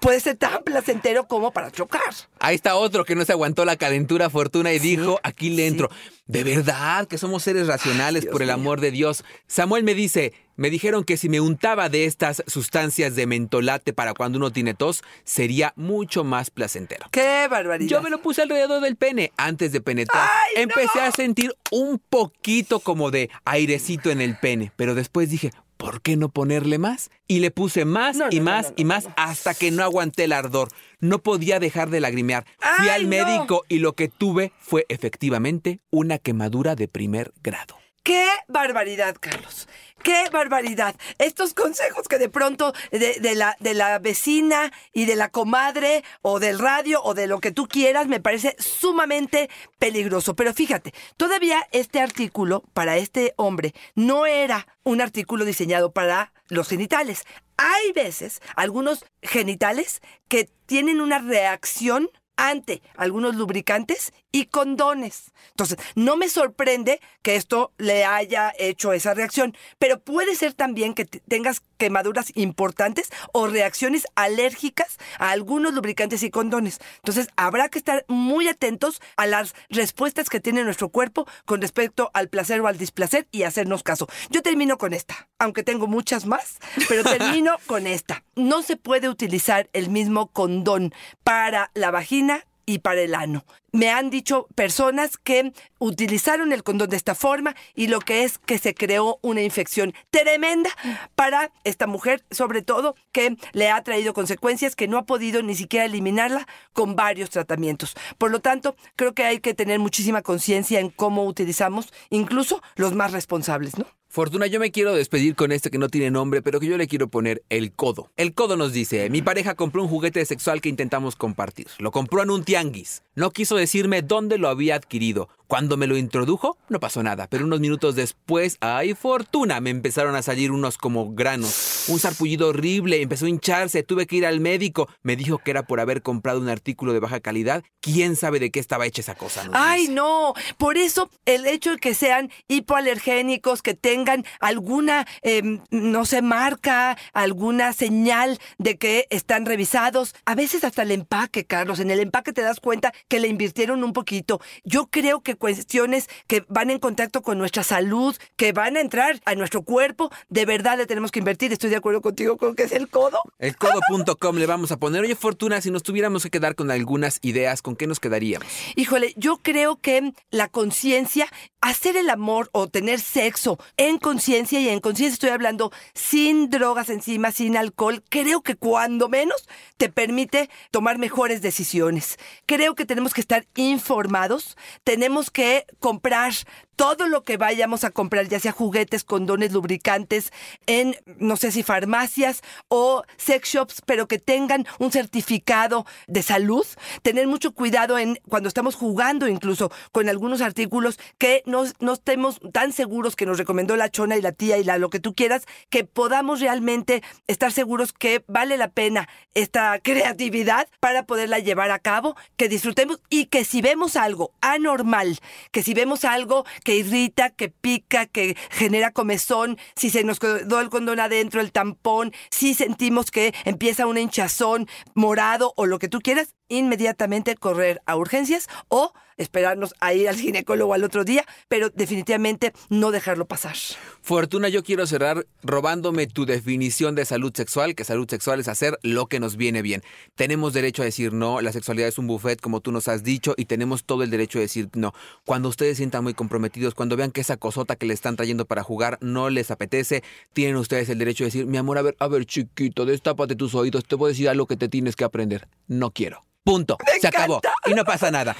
puede 0.00 0.20
ser 0.20 0.36
tan 0.36 0.62
placentero 0.62 1.26
como 1.26 1.52
para 1.52 1.70
chocar. 1.70 2.02
Ahí 2.40 2.54
está 2.54 2.76
otro 2.76 3.04
que 3.04 3.14
no 3.14 3.24
se 3.24 3.32
aguantó 3.32 3.64
la 3.64 3.76
calentura 3.76 4.30
fortuna 4.30 4.72
y 4.72 4.78
dijo, 4.78 5.20
aquí 5.22 5.50
le 5.50 5.62
sí. 5.62 5.68
entro. 5.68 5.90
De 6.26 6.42
verdad 6.42 7.06
que 7.06 7.18
somos 7.18 7.42
seres 7.42 7.66
racionales 7.66 8.24
por 8.26 8.40
el 8.40 8.48
mío. 8.48 8.54
amor 8.54 8.80
de 8.80 8.90
Dios. 8.90 9.24
Samuel 9.46 9.84
me 9.84 9.94
dice, 9.94 10.32
me 10.56 10.70
dijeron 10.70 11.04
que 11.04 11.16
si 11.18 11.28
me 11.28 11.40
untaba 11.40 11.88
de 11.90 12.06
estas 12.06 12.42
sustancias 12.46 13.14
de 13.14 13.26
mentolate 13.26 13.92
para 13.92 14.14
cuando 14.14 14.38
uno 14.38 14.50
tiene 14.50 14.72
tos, 14.72 15.02
sería 15.24 15.74
mucho 15.76 16.24
más 16.24 16.50
placentero. 16.50 17.06
¡Qué 17.10 17.46
barbaridad! 17.50 17.90
Yo 17.90 18.00
me 18.02 18.08
lo 18.08 18.22
puse 18.22 18.40
alrededor 18.42 18.80
del 18.80 18.96
pene 18.96 19.32
antes 19.36 19.72
de 19.72 19.80
penetrar. 19.82 20.26
¡Ay, 20.56 20.62
Empecé 20.62 20.98
no! 21.00 21.02
a 21.02 21.12
sentir 21.12 21.54
un 21.70 21.98
poquito 21.98 22.80
como 22.80 23.10
de 23.10 23.28
airecito 23.44 24.10
en 24.10 24.20
el 24.22 24.36
pene, 24.38 24.72
pero 24.76 24.94
después 24.94 25.28
dije, 25.28 25.50
¿por 25.76 26.02
qué 26.02 26.16
no 26.16 26.28
ponerle 26.28 26.78
más? 26.78 27.10
Y 27.26 27.40
le 27.40 27.50
puse 27.50 27.84
más 27.84 28.16
No, 28.16 28.26
y 28.30 28.38
no, 28.38 28.44
más 28.44 28.68
no, 28.68 28.74
y 28.76 28.84
más 28.84 29.08
hasta 29.16 29.54
que 29.54 29.70
no 29.70 29.82
aguanté 29.82 30.24
el 30.24 30.32
ardor. 30.32 30.68
No 31.00 31.18
podía 31.18 31.60
dejar 31.60 31.90
de 31.90 32.00
lagrimear. 32.00 32.44
Fui 32.58 32.88
¡Ay, 32.88 33.02
al 33.02 33.06
médico 33.06 33.64
y 33.68 33.78
lo 33.78 33.94
que 33.94 34.08
tuve 34.08 34.52
fue 34.58 34.86
efectivamente 34.88 35.80
una 35.90 36.18
quemadura 36.18 36.74
de 36.74 36.88
primer 36.88 37.32
grado. 37.42 37.83
¡Qué 38.04 38.28
barbaridad, 38.48 39.16
Carlos! 39.18 39.66
¡Qué 40.02 40.28
barbaridad! 40.30 40.94
Estos 41.16 41.54
consejos 41.54 42.06
que 42.06 42.18
de 42.18 42.28
pronto 42.28 42.74
de, 42.90 43.34
la, 43.34 43.56
de 43.60 43.72
la 43.72 43.98
vecina 43.98 44.70
y 44.92 45.06
de 45.06 45.16
la 45.16 45.30
comadre 45.30 46.04
o 46.20 46.38
del 46.38 46.58
radio 46.58 47.02
o 47.02 47.14
de 47.14 47.26
lo 47.26 47.40
que 47.40 47.50
tú 47.50 47.66
quieras 47.66 48.06
me 48.06 48.20
parece 48.20 48.56
sumamente 48.58 49.48
peligroso. 49.78 50.36
Pero 50.36 50.52
fíjate, 50.52 50.92
todavía 51.16 51.66
este 51.72 51.98
artículo 52.00 52.62
para 52.74 52.98
este 52.98 53.32
hombre 53.38 53.74
no 53.94 54.26
era 54.26 54.66
un 54.82 55.00
artículo 55.00 55.46
diseñado 55.46 55.92
para 55.92 56.34
los 56.48 56.68
genitales. 56.68 57.24
Hay 57.56 57.92
veces 57.92 58.42
algunos 58.54 59.06
genitales 59.22 60.02
que 60.28 60.50
tienen 60.66 61.00
una 61.00 61.20
reacción 61.20 62.10
ante 62.36 62.82
algunos 62.96 63.36
lubricantes 63.36 64.12
y 64.34 64.46
condones. 64.46 65.30
Entonces, 65.50 65.78
no 65.94 66.16
me 66.16 66.28
sorprende 66.28 67.00
que 67.22 67.36
esto 67.36 67.72
le 67.78 68.04
haya 68.04 68.52
hecho 68.58 68.92
esa 68.92 69.14
reacción, 69.14 69.56
pero 69.78 70.00
puede 70.00 70.34
ser 70.34 70.54
también 70.54 70.92
que 70.94 71.04
tengas 71.04 71.62
quemaduras 71.76 72.32
importantes 72.34 73.10
o 73.32 73.46
reacciones 73.46 74.08
alérgicas 74.16 74.98
a 75.20 75.30
algunos 75.30 75.72
lubricantes 75.72 76.24
y 76.24 76.30
condones. 76.30 76.80
Entonces, 76.96 77.28
habrá 77.36 77.68
que 77.68 77.78
estar 77.78 78.04
muy 78.08 78.48
atentos 78.48 79.00
a 79.16 79.26
las 79.26 79.54
respuestas 79.68 80.28
que 80.28 80.40
tiene 80.40 80.64
nuestro 80.64 80.88
cuerpo 80.88 81.28
con 81.44 81.60
respecto 81.60 82.10
al 82.12 82.28
placer 82.28 82.60
o 82.60 82.66
al 82.66 82.76
displacer 82.76 83.28
y 83.30 83.44
hacernos 83.44 83.84
caso. 83.84 84.08
Yo 84.30 84.42
termino 84.42 84.78
con 84.78 84.94
esta, 84.94 85.28
aunque 85.38 85.62
tengo 85.62 85.86
muchas 85.86 86.26
más, 86.26 86.58
pero 86.88 87.04
termino 87.18 87.56
con 87.66 87.86
esta. 87.86 88.24
No 88.34 88.62
se 88.62 88.76
puede 88.76 89.08
utilizar 89.08 89.70
el 89.72 89.90
mismo 89.90 90.26
condón 90.26 90.92
para 91.22 91.70
la 91.74 91.92
vagina 91.92 92.44
y 92.66 92.78
para 92.78 93.00
el 93.00 93.14
ano. 93.14 93.44
Me 93.72 93.90
han 93.90 94.08
dicho 94.08 94.46
personas 94.54 95.18
que 95.18 95.52
utilizaron 95.78 96.52
el 96.52 96.62
condón 96.62 96.90
de 96.90 96.96
esta 96.96 97.14
forma 97.14 97.56
y 97.74 97.88
lo 97.88 97.98
que 97.98 98.22
es 98.22 98.38
que 98.38 98.58
se 98.58 98.74
creó 98.74 99.18
una 99.22 99.42
infección 99.42 99.92
tremenda 100.10 100.70
para 101.14 101.50
esta 101.64 101.86
mujer, 101.86 102.24
sobre 102.30 102.62
todo 102.62 102.94
que 103.10 103.36
le 103.52 103.70
ha 103.70 103.82
traído 103.82 104.14
consecuencias 104.14 104.76
que 104.76 104.86
no 104.86 104.98
ha 104.98 105.06
podido 105.06 105.42
ni 105.42 105.56
siquiera 105.56 105.86
eliminarla 105.86 106.46
con 106.72 106.94
varios 106.94 107.30
tratamientos. 107.30 107.94
Por 108.16 108.30
lo 108.30 108.40
tanto, 108.40 108.76
creo 108.96 109.12
que 109.12 109.24
hay 109.24 109.40
que 109.40 109.54
tener 109.54 109.80
muchísima 109.80 110.22
conciencia 110.22 110.78
en 110.78 110.90
cómo 110.90 111.24
utilizamos, 111.24 111.92
incluso 112.10 112.62
los 112.76 112.94
más 112.94 113.12
responsables, 113.12 113.76
¿no? 113.76 113.86
Fortuna, 114.14 114.46
yo 114.46 114.60
me 114.60 114.70
quiero 114.70 114.94
despedir 114.94 115.34
con 115.34 115.50
este 115.50 115.72
que 115.72 115.78
no 115.78 115.88
tiene 115.88 116.08
nombre, 116.08 116.40
pero 116.40 116.60
que 116.60 116.68
yo 116.68 116.78
le 116.78 116.86
quiero 116.86 117.08
poner 117.08 117.42
el 117.50 117.72
codo. 117.72 118.12
El 118.16 118.32
codo 118.32 118.56
nos 118.56 118.72
dice, 118.72 119.10
mi 119.10 119.22
pareja 119.22 119.56
compró 119.56 119.82
un 119.82 119.88
juguete 119.88 120.24
sexual 120.24 120.60
que 120.60 120.68
intentamos 120.68 121.16
compartir. 121.16 121.66
Lo 121.80 121.90
compró 121.90 122.22
en 122.22 122.30
un 122.30 122.44
tianguis. 122.44 123.02
No 123.16 123.32
quiso 123.32 123.56
decirme 123.56 124.02
dónde 124.02 124.38
lo 124.38 124.46
había 124.46 124.76
adquirido. 124.76 125.28
Cuando 125.54 125.76
me 125.76 125.86
lo 125.86 125.96
introdujo, 125.96 126.58
no 126.68 126.80
pasó 126.80 127.04
nada, 127.04 127.28
pero 127.30 127.44
unos 127.44 127.60
minutos 127.60 127.94
después, 127.94 128.56
¡ay 128.58 128.94
fortuna! 128.94 129.60
Me 129.60 129.70
empezaron 129.70 130.16
a 130.16 130.22
salir 130.22 130.50
unos 130.50 130.76
como 130.78 131.14
granos. 131.14 131.84
Un 131.86 132.00
sarpullido 132.00 132.48
horrible, 132.48 133.00
empezó 133.00 133.26
a 133.26 133.28
hincharse, 133.28 133.84
tuve 133.84 134.08
que 134.08 134.16
ir 134.16 134.26
al 134.26 134.40
médico. 134.40 134.88
Me 135.04 135.14
dijo 135.14 135.38
que 135.38 135.52
era 135.52 135.62
por 135.64 135.78
haber 135.78 136.02
comprado 136.02 136.40
un 136.40 136.48
artículo 136.48 136.92
de 136.92 136.98
baja 136.98 137.20
calidad. 137.20 137.62
¿Quién 137.80 138.16
sabe 138.16 138.40
de 138.40 138.50
qué 138.50 138.58
estaba 138.58 138.84
hecha 138.84 139.02
esa 139.02 139.14
cosa? 139.14 139.48
Ay, 139.52 139.86
no. 139.86 140.34
Por 140.58 140.76
eso 140.76 141.08
el 141.24 141.46
hecho 141.46 141.70
de 141.70 141.78
que 141.78 141.94
sean 141.94 142.32
hipoalergénicos, 142.48 143.62
que 143.62 143.74
tengan 143.74 144.24
alguna, 144.40 145.06
em, 145.22 145.60
no 145.70 146.04
sé, 146.04 146.20
marca, 146.20 146.98
alguna 147.12 147.74
señal 147.74 148.40
de 148.58 148.76
que 148.76 149.06
están 149.10 149.46
revisados, 149.46 150.16
a 150.24 150.34
veces 150.34 150.64
hasta 150.64 150.82
el 150.82 150.90
empaque, 150.90 151.46
Carlos, 151.46 151.78
en 151.78 151.92
el 151.92 152.00
empaque 152.00 152.32
te 152.32 152.42
das 152.42 152.58
cuenta 152.58 152.92
que 153.06 153.20
le 153.20 153.28
invirtieron 153.28 153.84
un 153.84 153.92
poquito. 153.92 154.40
Yo 154.64 154.88
creo 154.88 155.20
que 155.20 155.36
cuestiones 155.44 156.08
que 156.26 156.42
van 156.48 156.70
en 156.70 156.78
contacto 156.78 157.20
con 157.20 157.36
nuestra 157.36 157.62
salud, 157.64 158.16
que 158.36 158.52
van 158.52 158.78
a 158.78 158.80
entrar 158.80 159.20
a 159.26 159.34
nuestro 159.34 159.60
cuerpo, 159.60 160.10
de 160.30 160.46
verdad 160.46 160.78
le 160.78 160.86
tenemos 160.86 161.10
que 161.10 161.18
invertir. 161.18 161.52
Estoy 161.52 161.68
de 161.68 161.76
acuerdo 161.76 162.00
contigo 162.00 162.38
con 162.38 162.56
que 162.56 162.62
es 162.62 162.72
el 162.72 162.88
codo. 162.88 163.20
Elcodo.com 163.38 164.36
le 164.36 164.46
vamos 164.46 164.72
a 164.72 164.78
poner. 164.78 165.02
Oye, 165.02 165.14
Fortuna, 165.14 165.60
si 165.60 165.70
nos 165.70 165.82
tuviéramos 165.82 166.22
que 166.22 166.30
quedar 166.30 166.54
con 166.54 166.70
algunas 166.70 167.18
ideas, 167.20 167.60
¿con 167.60 167.76
qué 167.76 167.86
nos 167.86 168.00
quedaríamos? 168.00 168.48
Híjole, 168.74 169.12
yo 169.18 169.36
creo 169.36 169.76
que 169.76 170.14
la 170.30 170.48
conciencia, 170.48 171.28
hacer 171.60 171.98
el 171.98 172.08
amor 172.08 172.48
o 172.52 172.68
tener 172.68 173.00
sexo 173.00 173.58
en 173.76 173.98
conciencia, 173.98 174.60
y 174.60 174.70
en 174.70 174.80
conciencia 174.80 175.12
estoy 175.12 175.28
hablando 175.28 175.72
sin 175.92 176.48
drogas 176.48 176.88
encima, 176.88 177.32
sin 177.32 177.58
alcohol, 177.58 178.02
creo 178.08 178.40
que 178.40 178.56
cuando 178.56 179.10
menos 179.10 179.46
te 179.76 179.90
permite 179.90 180.48
tomar 180.70 180.96
mejores 180.96 181.42
decisiones. 181.42 182.18
Creo 182.46 182.74
que 182.74 182.86
tenemos 182.86 183.12
que 183.12 183.20
estar 183.20 183.44
informados, 183.56 184.56
tenemos 184.84 185.23
que 185.30 185.66
comprar 185.80 186.32
todo 186.76 187.08
lo 187.08 187.22
que 187.22 187.36
vayamos 187.36 187.84
a 187.84 187.90
comprar, 187.90 188.28
ya 188.28 188.40
sea 188.40 188.52
juguetes, 188.52 189.04
condones, 189.04 189.52
lubricantes, 189.52 190.32
en 190.66 190.96
no 191.18 191.36
sé 191.36 191.52
si 191.52 191.62
farmacias 191.62 192.42
o 192.68 193.02
sex 193.16 193.48
shops, 193.48 193.82
pero 193.84 194.06
que 194.08 194.18
tengan 194.18 194.66
un 194.78 194.92
certificado 194.92 195.86
de 196.06 196.22
salud. 196.22 196.66
Tener 197.02 197.26
mucho 197.26 197.52
cuidado 197.52 197.98
en 197.98 198.18
cuando 198.28 198.48
estamos 198.48 198.74
jugando 198.74 199.28
incluso 199.28 199.70
con 199.92 200.08
algunos 200.08 200.40
artículos 200.40 200.98
que 201.18 201.42
no, 201.46 201.64
no 201.80 201.92
estemos 201.94 202.40
tan 202.52 202.72
seguros 202.72 203.16
que 203.16 203.26
nos 203.26 203.38
recomendó 203.38 203.76
la 203.76 203.88
chona 203.88 204.16
y 204.16 204.22
la 204.22 204.32
tía 204.32 204.58
y 204.58 204.64
la 204.64 204.78
lo 204.78 204.90
que 204.90 205.00
tú 205.00 205.14
quieras, 205.14 205.46
que 205.70 205.84
podamos 205.84 206.40
realmente 206.40 207.02
estar 207.26 207.52
seguros 207.52 207.92
que 207.92 208.24
vale 208.26 208.56
la 208.56 208.68
pena 208.68 209.08
esta 209.34 209.78
creatividad 209.80 210.68
para 210.80 211.06
poderla 211.06 211.38
llevar 211.38 211.70
a 211.70 211.78
cabo, 211.78 212.16
que 212.36 212.48
disfrutemos 212.48 213.00
y 213.08 213.26
que 213.26 213.44
si 213.44 213.62
vemos 213.62 213.96
algo 213.96 214.32
anormal, 214.40 215.18
que 215.50 215.62
si 215.62 215.74
vemos 215.74 216.04
algo 216.04 216.44
que 216.64 216.76
irrita, 216.76 217.30
que 217.30 217.48
pica, 217.50 218.06
que 218.06 218.36
genera 218.50 218.90
comezón, 218.90 219.58
si 219.76 219.90
se 219.90 220.02
nos 220.02 220.18
quedó 220.18 220.60
el 220.60 220.70
condón 220.70 220.98
adentro, 220.98 221.40
el 221.40 221.52
tampón, 221.52 222.12
si 222.30 222.54
sentimos 222.54 223.10
que 223.12 223.32
empieza 223.44 223.86
una 223.86 224.00
hinchazón 224.00 224.66
morado 224.94 225.52
o 225.56 225.66
lo 225.66 225.78
que 225.78 225.88
tú 225.88 226.00
quieras, 226.00 226.34
inmediatamente 226.48 227.36
correr 227.36 227.80
a 227.86 227.96
urgencias 227.96 228.48
o 228.68 228.92
esperarnos 229.16 229.74
a 229.80 229.94
ir 229.94 230.08
al 230.08 230.16
ginecólogo 230.16 230.74
al 230.74 230.84
otro 230.84 231.04
día, 231.04 231.24
pero 231.48 231.70
definitivamente 231.70 232.52
no 232.68 232.90
dejarlo 232.90 233.26
pasar. 233.26 233.56
Fortuna, 234.02 234.48
yo 234.48 234.62
quiero 234.62 234.86
cerrar 234.86 235.26
robándome 235.42 236.06
tu 236.06 236.26
definición 236.26 236.94
de 236.94 237.04
salud 237.04 237.32
sexual, 237.34 237.74
que 237.74 237.84
salud 237.84 238.08
sexual 238.08 238.40
es 238.40 238.48
hacer 238.48 238.78
lo 238.82 239.06
que 239.06 239.20
nos 239.20 239.36
viene 239.36 239.62
bien. 239.62 239.82
Tenemos 240.14 240.52
derecho 240.52 240.82
a 240.82 240.84
decir 240.84 241.12
no, 241.12 241.40
la 241.40 241.52
sexualidad 241.52 241.88
es 241.88 241.98
un 241.98 242.06
buffet, 242.06 242.40
como 242.40 242.60
tú 242.60 242.72
nos 242.72 242.88
has 242.88 243.02
dicho, 243.02 243.34
y 243.36 243.46
tenemos 243.46 243.84
todo 243.84 244.02
el 244.02 244.10
derecho 244.10 244.38
a 244.38 244.42
decir 244.42 244.68
no. 244.74 244.92
Cuando 245.24 245.48
ustedes 245.48 245.76
sientan 245.76 246.04
muy 246.04 246.14
comprometidos, 246.14 246.74
cuando 246.74 246.96
vean 246.96 247.10
que 247.10 247.20
esa 247.20 247.36
cosota 247.36 247.76
que 247.76 247.86
le 247.86 247.94
están 247.94 248.16
trayendo 248.16 248.44
para 248.44 248.62
jugar 248.62 248.98
no 249.00 249.30
les 249.30 249.50
apetece, 249.50 250.02
tienen 250.32 250.56
ustedes 250.56 250.88
el 250.88 250.98
derecho 250.98 251.24
de 251.24 251.28
decir, 251.28 251.46
mi 251.46 251.56
amor, 251.56 251.78
a 251.78 251.82
ver, 251.82 251.96
a 251.98 252.08
ver, 252.08 252.26
chiquito, 252.26 252.84
destápate 252.84 253.36
tus 253.36 253.54
oídos, 253.54 253.84
te 253.84 253.96
voy 253.96 254.08
a 254.08 254.12
decir 254.12 254.28
algo 254.28 254.46
que 254.46 254.56
te 254.56 254.68
tienes 254.68 254.96
que 254.96 255.04
aprender. 255.04 255.48
No 255.66 255.90
quiero. 255.90 256.24
Punto. 256.44 256.76
Se 257.00 257.08
acabó. 257.08 257.40
Y 257.66 257.74
no 257.74 257.84
pasa 257.84 258.10
nada. 258.10 258.36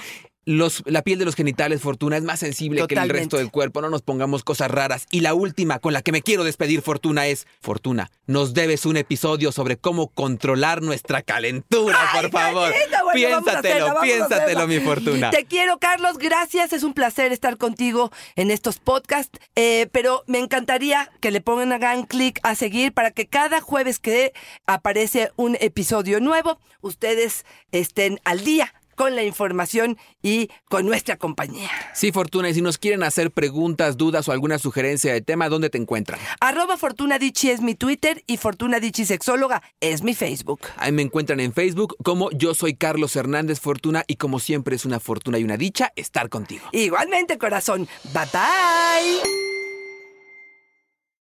Los, 0.47 0.83
la 0.87 1.03
piel 1.03 1.19
de 1.19 1.25
los 1.25 1.35
genitales, 1.35 1.81
Fortuna, 1.81 2.17
es 2.17 2.23
más 2.23 2.41
sensible 2.41 2.79
que 2.79 2.95
el 2.95 3.01
Totalmente. 3.01 3.19
resto 3.19 3.37
del 3.39 3.51
cuerpo. 3.51 3.81
No 3.81 3.91
nos 3.91 4.03
pongamos 4.03 4.45
cosas 4.45 4.71
raras. 4.71 5.07
Y 5.11 5.21
la 5.21 5.35
última 5.35 5.79
con 5.79 5.93
la 5.93 6.03
que 6.03 6.13
me 6.13 6.23
quiero 6.23 6.45
despedir, 6.45 6.83
Fortuna, 6.83 7.27
es 7.27 7.47
Fortuna. 7.61 8.11
Nos 8.27 8.55
debes 8.55 8.87
un 8.87 8.97
episodio 8.97 9.53
sobre 9.53 9.77
cómo 9.77 10.09
controlar 10.09 10.83
nuestra 10.83 11.23
calentura, 11.23 11.99
por 12.13 12.31
favor. 12.31 12.71
Bueno, 12.71 12.97
hacerla, 13.05 13.13
piénsatelo, 13.13 14.01
piénsatelo, 14.03 14.67
mi 14.67 14.81
Fortuna. 14.81 15.31
Te 15.31 15.45
quiero, 15.45 15.79
Carlos. 15.79 16.19
Gracias. 16.19 16.73
Es 16.73 16.83
un 16.83 16.95
placer 16.95 17.33
estar 17.33 17.57
contigo 17.57 18.11
en 18.37 18.51
estos 18.51 18.79
podcasts. 18.79 19.39
Eh, 19.57 19.89
pero 19.93 20.25
me 20.27 20.39
encantaría 20.39 21.11
que 21.21 21.31
le 21.31 21.41
pongan 21.41 21.73
hagan 21.73 22.05
clic 22.05 22.41
a 22.43 22.55
seguir 22.55 22.93
para 22.93 23.11
que 23.11 23.27
cada 23.27 23.61
jueves 23.61 23.99
que 23.99 24.33
aparece 24.67 25.33
un 25.37 25.57
episodio 25.61 26.21
nuevo, 26.21 26.59
ustedes 26.81 27.45
estén 27.73 28.21
al 28.25 28.45
día 28.45 28.75
con 28.95 29.15
la 29.15 29.23
información 29.23 29.99
y 30.23 30.49
con 30.69 30.87
nuestra 30.87 31.17
compañía. 31.17 31.71
Sí, 31.95 32.13
Fortuna, 32.13 32.49
y 32.49 32.55
si 32.55 32.63
nos 32.63 32.79
quieren 32.79 33.03
hacer 33.03 33.31
preguntas, 33.31 33.97
dudas 33.97 34.29
o 34.29 34.33
alguna 34.33 34.59
sugerencia 34.59 35.13
de 35.13 35.21
tema, 35.21 35.49
¿dónde 35.49 35.71
te 35.71 35.79
encuentran? 35.79 36.21
Arroba 36.41 36.77
Fortuna 36.77 37.17
es 37.17 37.61
mi 37.61 37.75
Twitter 37.75 38.23
y 38.27 38.37
Fortuna 38.37 38.79
Sexóloga 38.93 39.63
es 39.81 40.03
mi 40.03 40.15
Facebook. 40.15 40.61
Ahí 40.77 40.93
me 40.93 41.03
encuentran 41.03 41.41
en 41.41 41.53
Facebook 41.53 41.97
como 42.03 42.31
yo 42.31 42.55
soy 42.55 42.75
Carlos 42.75 43.17
Hernández 43.17 43.61
Fortuna 43.61 44.05
y 44.07 44.17
como 44.17 44.39
siempre 44.41 44.77
es 44.77 44.85
una 44.85 45.01
fortuna 45.01 45.39
y 45.39 45.45
una 45.45 45.57
dicha 45.57 45.93
estar 45.97 46.29
contigo. 46.29 46.65
Igualmente, 46.73 47.39
corazón. 47.39 47.89
Bye 48.13 48.27
bye. 48.33 49.54